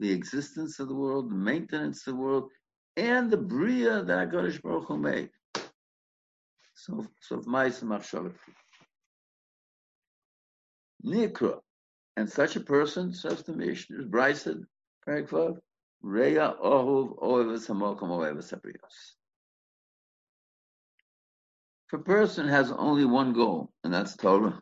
the 0.00 0.10
existence 0.10 0.78
of 0.78 0.88
the 0.88 0.94
world, 0.94 1.30
the 1.30 1.34
maintenance 1.34 2.06
of 2.06 2.14
the 2.14 2.20
world, 2.20 2.50
and 2.96 3.30
the 3.30 3.36
bria 3.36 4.02
that 4.02 4.28
Hakadosh 4.28 4.60
Baruch 4.62 4.88
Hu 4.88 4.98
made. 4.98 5.30
So, 6.74 7.06
so. 7.20 7.42
Nikra, 11.04 11.60
and 12.16 12.28
such 12.28 12.56
a 12.56 12.60
person, 12.60 13.12
says 13.12 13.42
the 13.42 13.52
Mishnah, 13.52 14.04
Bryson, 14.04 14.66
Perikvav, 15.06 15.56
Reya 16.04 16.60
Ohuv 16.60 17.18
Oevas 17.18 17.68
Hamokum 17.68 18.10
Oevas 18.10 18.52
Abrios. 18.52 19.14
If 21.86 22.00
a 22.00 22.02
person 22.02 22.48
has 22.48 22.72
only 22.72 23.04
one 23.04 23.32
goal, 23.32 23.70
and 23.84 23.94
that's 23.94 24.16
Torah, 24.16 24.60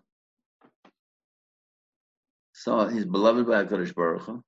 so 2.65 2.89
he's 2.89 3.05
beloved 3.05 3.47
by 3.47 3.63
HaKadosh 3.63 3.95
Baruch 3.95 4.23
Hu. 4.23 4.43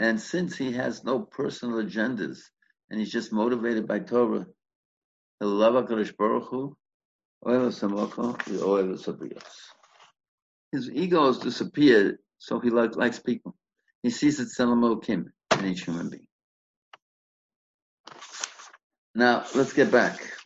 And 0.00 0.20
since 0.20 0.56
he 0.56 0.72
has 0.72 1.04
no 1.04 1.20
personal 1.20 1.84
agendas 1.84 2.40
and 2.90 2.98
he's 2.98 3.12
just 3.12 3.32
motivated 3.32 3.86
by 3.86 4.00
Torah, 4.00 4.46
he'll 5.38 5.48
love 5.50 5.74
HaKadosh 5.74 6.16
Baruch 6.16 6.48
Hu, 6.48 6.76
his 10.72 10.90
ego 10.90 11.26
has 11.26 11.38
disappeared, 11.38 12.18
so 12.38 12.58
he 12.58 12.70
like, 12.70 12.96
likes 12.96 13.20
people. 13.20 13.54
He 14.02 14.10
sees 14.10 14.40
it 14.40 14.48
Selam 14.48 15.00
Kim 15.00 15.32
in 15.60 15.66
each 15.66 15.84
human 15.84 16.08
being. 16.08 16.26
Now, 19.14 19.44
let's 19.54 19.72
get 19.72 19.92
back. 19.92 20.41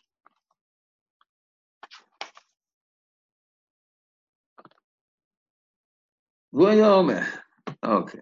Okay. 6.58 8.20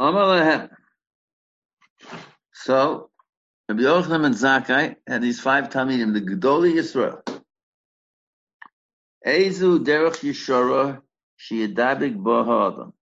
Amalehem. 0.00 0.70
So, 2.54 3.10
Rabbi 3.68 3.82
Yochanan 3.82 4.24
and 4.24 4.34
Zakkai 4.34 4.96
had 5.06 5.20
these 5.20 5.38
five 5.38 5.68
Talmidim, 5.68 6.14
the 6.14 6.22
Gedoli 6.22 6.76
Yisrael. 6.76 7.20
Ezu 9.26 9.84
derech 9.84 10.22
Yishora 10.24 11.02
sheyadabik 11.38 12.16
bo 12.16 12.42
ha'adam. 12.42 12.94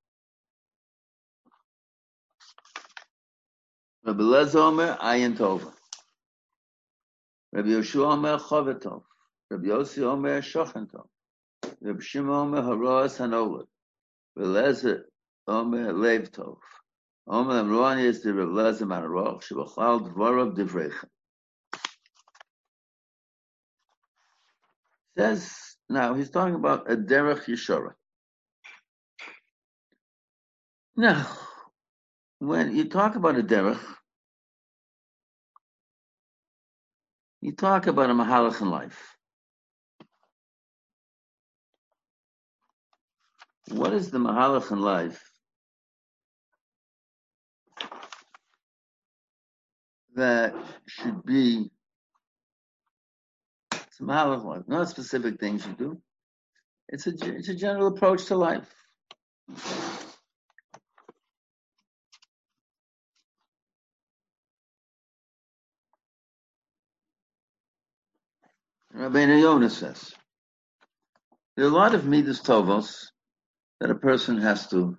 Rabbi 4.05 4.23
Lezer 4.23 4.57
Omer 4.57 4.99
Ayin 5.01 5.37
Tova. 5.37 5.73
Rabbi 7.53 7.69
Yoshua 7.69 8.15
Omer 8.15 8.39
Chovetov. 8.39 9.03
Rabbi 9.49 9.69
Yossi 9.69 10.03
Omer. 10.03 10.43
Reb 11.85 12.03
Shimon 12.03 12.55
Omer. 12.57 12.97
Omer 17.27 17.99
is 17.99 18.23
the 18.23 18.33
Reb 18.35 18.49
Lezer 18.49 18.87
Manaroch, 18.87 19.43
Divrechem. 20.57 21.09
Says, 25.19 25.77
now 25.91 26.15
he's 26.15 26.31
talking 26.31 26.55
about 26.55 26.91
a 26.91 26.97
Derech 26.97 27.45
Yeshora. 27.45 27.93
Now, 30.97 31.27
when 32.39 32.75
you 32.75 32.89
talk 32.89 33.15
about 33.15 33.39
a 33.39 33.43
Derech, 33.43 33.79
you 37.43 37.53
talk 37.53 37.87
about 37.87 38.09
a 38.09 38.15
Mahalach 38.15 38.63
in 38.63 38.71
life. 38.71 39.14
What 43.71 43.93
is 43.95 44.11
the 44.11 44.19
Mahalach 44.19 44.71
in 44.71 44.81
life 44.81 45.23
that 50.15 50.55
should 50.87 51.25
be 51.25 51.71
it's 53.73 54.01
a 54.01 54.03
Mahalach 54.03 54.45
life, 54.45 54.63
not 54.67 54.89
specific 54.89 55.39
things 55.39 55.67
you 55.67 55.73
do. 55.75 56.01
It's 56.89 57.07
a 57.07 57.13
it's 57.23 57.49
a 57.49 57.55
general 57.55 57.89
approach 57.89 58.27
to 58.27 58.37
life. 58.37 58.69
Rabbeinu 68.95 69.41
Yonah 69.41 69.71
says 69.71 70.13
there 71.57 71.67
are 71.67 71.69
a 71.69 71.73
lot 71.73 71.95
of 71.95 72.07
midas 72.07 72.41
tovos 72.41 73.07
that 73.81 73.91
a 73.91 73.95
person 73.95 74.39
has 74.39 74.69
to 74.69 74.97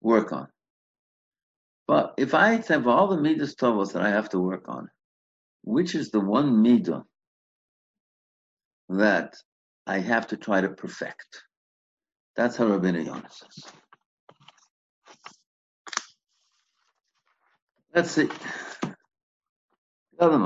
work 0.00 0.32
on. 0.32 0.48
But 1.86 2.14
if 2.18 2.34
I 2.34 2.62
have 2.68 2.86
all 2.86 3.08
the 3.08 3.20
midas 3.20 3.54
tovos 3.54 3.92
that 3.92 4.02
I 4.02 4.10
have 4.10 4.28
to 4.30 4.38
work 4.38 4.68
on, 4.68 4.88
which 5.62 5.94
is 5.94 6.10
the 6.10 6.20
one 6.20 6.62
midah 6.64 7.04
that 8.88 9.34
I 9.86 9.98
have 9.98 10.28
to 10.28 10.36
try 10.36 10.60
to 10.60 10.68
perfect? 10.68 11.44
That's 12.36 12.56
how 12.56 12.66
Rabbeinu 12.66 13.04
Yonah 13.04 13.28
says. 13.30 13.72
Let's 17.94 18.12
see. 18.12 18.28
The 18.82 18.94
other 20.20 20.38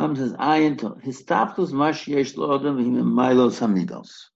Ram 0.00 0.16
says, 0.16 0.32
Ayin 0.32 0.78
to. 0.78 0.90
Histaptus 1.04 1.72
mash 1.72 2.08
yesh 2.08 2.34
lo 2.36 2.58
odom 2.58 2.76
v'him 2.76 3.12
milos 3.12 3.60
hamidos. 3.60 4.28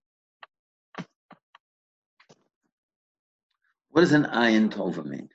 What 3.88 4.02
does 4.02 4.12
an 4.12 4.24
ayin 4.24 4.70
tova 4.70 5.04
mean? 5.04 5.30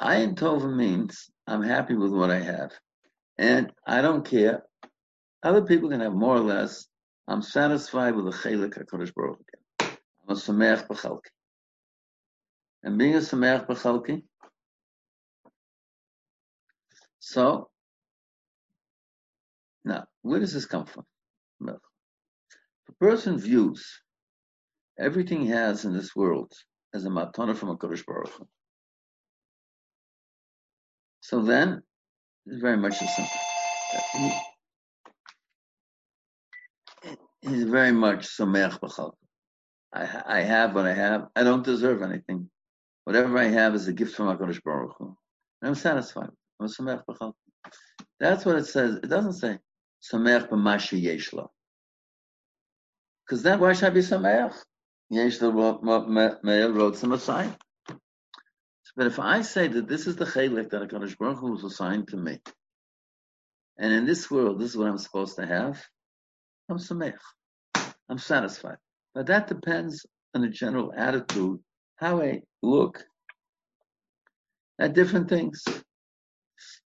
Ayin 0.00 0.36
tova 0.36 0.72
means 0.72 1.30
I'm 1.46 1.62
happy 1.62 1.94
with 1.94 2.12
what 2.12 2.30
I 2.30 2.40
have. 2.40 2.72
And 3.36 3.72
I 3.84 4.00
don't 4.00 4.24
care. 4.24 4.62
Other 5.42 5.62
people 5.62 5.88
can 5.88 6.00
have 6.00 6.12
more 6.12 6.36
or 6.36 6.40
less. 6.40 6.86
I'm 7.26 7.42
satisfied 7.42 8.14
with 8.14 8.26
the 8.26 8.32
chelik 8.32 8.74
HaKadosh 8.76 9.14
Baruch 9.14 9.40
Hu. 9.80 9.86
I'm 9.88 9.96
a 10.28 10.34
sameach 10.34 10.86
b'chalki. 10.86 11.30
And 12.82 12.98
being 12.98 13.14
a 13.14 13.18
sameach 13.18 13.66
b'chalki, 13.66 14.22
so, 17.18 17.70
where 20.22 20.40
does 20.40 20.52
this 20.52 20.66
come 20.66 20.86
from? 20.86 21.04
If 21.62 21.74
a 22.88 22.92
person 22.94 23.38
views 23.38 24.02
everything 24.98 25.42
he 25.42 25.48
has 25.48 25.84
in 25.84 25.92
this 25.92 26.14
world 26.14 26.52
as 26.94 27.04
a 27.04 27.08
matana 27.08 27.56
from 27.56 27.70
a 27.70 27.76
Kodesh 27.76 28.04
Baruch 28.04 28.30
Hu, 28.30 28.48
so 31.20 31.42
then 31.42 31.82
it's 32.46 32.60
very 32.60 32.76
much 32.76 33.00
the 33.00 33.08
same. 33.08 33.28
He, 34.12 34.32
he's 37.42 37.64
very 37.64 37.92
much 37.92 38.28
sameach 38.28 38.78
b'chalki. 38.80 39.14
I, 39.92 40.22
I 40.26 40.40
have 40.40 40.74
what 40.74 40.86
I 40.86 40.94
have. 40.94 41.28
I 41.34 41.42
don't 41.42 41.64
deserve 41.64 42.02
anything. 42.02 42.50
Whatever 43.04 43.38
I 43.38 43.44
have 43.48 43.74
is 43.74 43.88
a 43.88 43.92
gift 43.92 44.14
from 44.14 44.26
HaKadosh 44.26 44.62
Baruch 44.62 44.94
Hu. 44.98 45.16
And 45.62 45.68
I'm 45.70 45.74
satisfied. 45.74 46.30
I'm 46.60 46.66
a 46.66 46.68
sameach. 46.68 47.32
That's 48.18 48.44
what 48.44 48.56
it 48.56 48.66
says. 48.66 48.96
It 48.96 49.08
doesn't 49.08 49.34
say 49.34 49.58
sameach 50.02 50.48
b'mashi 50.48 51.02
yeshlo. 51.02 51.48
Because 53.24 53.42
then 53.42 53.60
why 53.60 53.72
should 53.72 53.86
I 53.86 53.90
be 53.90 54.00
sameach? 54.00 54.56
Yeshlo 55.12 56.42
Meir 56.42 56.72
wrote 56.72 56.96
some 56.96 57.12
aside. 57.12 57.56
But 58.96 59.06
if 59.06 59.18
I 59.18 59.42
say 59.42 59.68
that 59.68 59.88
this 59.88 60.06
is 60.06 60.16
the 60.16 60.24
chaylik 60.24 60.70
that 60.70 60.82
HaKadosh 60.82 61.16
Baruch 61.16 61.38
Hu 61.38 61.52
was 61.52 61.64
assigned 61.64 62.08
to 62.08 62.16
me, 62.16 62.38
and 63.78 63.92
in 63.92 64.04
this 64.04 64.30
world, 64.30 64.58
this 64.58 64.70
is 64.70 64.76
what 64.76 64.88
I'm 64.88 64.98
supposed 64.98 65.36
to 65.36 65.46
have, 65.46 65.82
I'm 66.68 66.78
sameach. 66.78 67.18
I'm 68.08 68.18
satisfied. 68.18 68.76
But 69.14 69.26
that 69.26 69.48
depends 69.48 70.04
on 70.34 70.42
the 70.42 70.48
general 70.48 70.92
attitude, 70.96 71.60
how 71.96 72.20
I 72.20 72.42
look 72.62 73.04
at 74.78 74.94
different 74.94 75.28
things. 75.28 75.62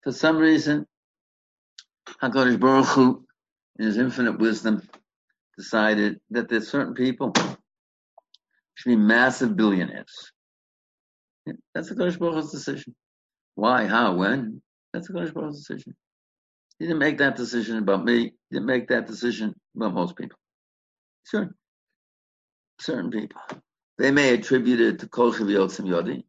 For 0.03 0.13
some 0.13 0.37
reason, 0.39 0.87
HaKadosh 2.23 2.61
Baruch 2.61 2.87
Hu, 2.87 3.25
in 3.79 3.87
His 3.87 3.97
infinite 3.97 4.39
wisdom, 4.39 4.83
decided 5.57 6.21
that 6.31 6.49
there's 6.49 6.69
certain 6.69 6.95
people 6.95 7.33
should 8.75 8.91
be 8.91 8.97
massive 8.97 9.57
billionaires. 9.57 10.33
That's 11.75 11.89
the 11.89 11.95
Kodesh 11.95 12.19
Baruch 12.19 12.35
Hu's 12.37 12.53
decision. 12.53 12.95
Why, 13.55 13.87
how, 13.87 14.15
when? 14.15 14.63
That's 14.93 15.09
the 15.09 15.15
Kodesh 15.15 15.35
Baruch 15.35 15.51
Hu's 15.51 15.67
decision. 15.67 15.95
He 16.79 16.87
didn't 16.87 17.01
make 17.01 17.19
that 17.19 17.37
decision 17.37 17.79
about 17.79 18.05
me. 18.05 18.23
He 18.23 18.33
didn't 18.51 18.67
make 18.67 18.89
that 18.89 19.07
decision 19.07 19.55
about 19.77 19.95
most 19.95 20.17
people. 20.17 20.39
Sure. 21.29 21.51
Certain 22.81 23.11
people. 23.11 23.41
They 23.99 24.11
may 24.11 24.35
attribute 24.35 24.81
it 24.81 24.99
to 25.01 25.09
Kol 25.09 25.33
Chivyotzim 25.33 25.87
Yodi, 25.87 26.25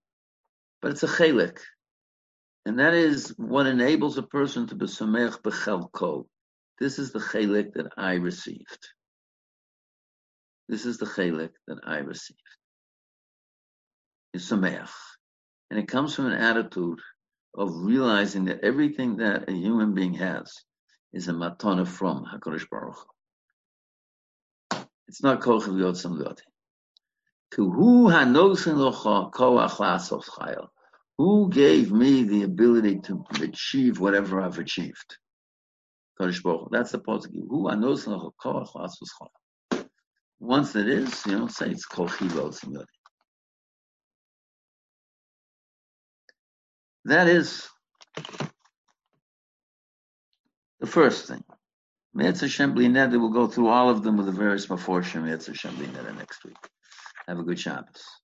but 0.82 0.92
it's 0.92 1.04
a 1.04 1.08
chelik. 1.08 1.60
And 2.66 2.80
that 2.80 2.94
is 2.94 3.34
what 3.38 3.68
enables 3.68 4.18
a 4.18 4.24
person 4.24 4.68
to 4.68 4.76
be 4.76 4.86
Samech 4.86 5.42
B'chelko. 5.42 6.26
This 6.80 6.98
is 6.98 7.12
the 7.12 7.20
chelik 7.20 7.74
that 7.74 7.92
I 7.98 8.14
received. 8.14 8.88
This 10.70 10.86
is 10.86 10.98
the 10.98 11.06
chelik 11.06 11.52
that 11.68 11.80
I 11.86 11.98
received. 11.98 12.40
It's 14.34 14.50
Sameach. 14.50 14.90
And 15.70 15.80
it 15.80 15.88
comes 15.88 16.16
from 16.16 16.28
an 16.28 16.34
attitude 16.34 17.00
of 17.56 17.70
realizing 17.76 18.46
that 18.46 18.64
everything 18.64 19.18
that 19.18 19.50
a 19.50 19.52
human 19.52 19.94
being 19.94 20.14
has 20.16 20.64
is 21.12 21.28
a 21.28 21.34
matana 21.34 21.88
from 21.88 22.26
HaKadosh 22.26 22.70
Baruch 22.70 22.96
Hu. 24.72 24.78
It's 25.08 25.22
not 25.22 25.42
kochav 25.42 25.74
yotzam 25.74 26.18
yoti. 26.18 26.42
Who 27.56 28.10
Who 31.18 31.50
gave 31.50 31.92
me 31.92 32.24
the 32.24 32.44
ability 32.44 33.00
to 33.02 33.24
achieve 33.42 34.00
whatever 34.00 34.42
I've 34.42 34.58
achieved? 34.60 35.18
That's 36.20 36.92
the 36.92 37.00
positive. 37.06 37.44
Who 37.50 37.70
Once 40.40 40.76
it 40.76 40.88
is, 40.88 41.26
you 41.26 41.40
know, 41.40 41.48
say 41.48 41.70
it's 41.70 41.86
yoti. 41.86 42.86
That 47.06 47.28
is 47.28 47.68
the 50.80 50.88
first 50.88 51.28
thing. 51.28 51.44
Hashem 52.16 52.76
Neder, 52.76 53.20
we'll 53.20 53.30
go 53.30 53.48
through 53.48 53.68
all 53.68 53.90
of 53.90 54.04
them 54.04 54.18
with 54.18 54.28
the 54.28 54.32
various 54.32 54.68
Meforshim 54.68 55.28
Hashem 55.28 55.76
Neder 55.76 56.16
next 56.16 56.44
week. 56.46 56.58
Have 57.28 57.40
a 57.40 57.44
good 57.44 57.60
Shabbos. 57.60 58.23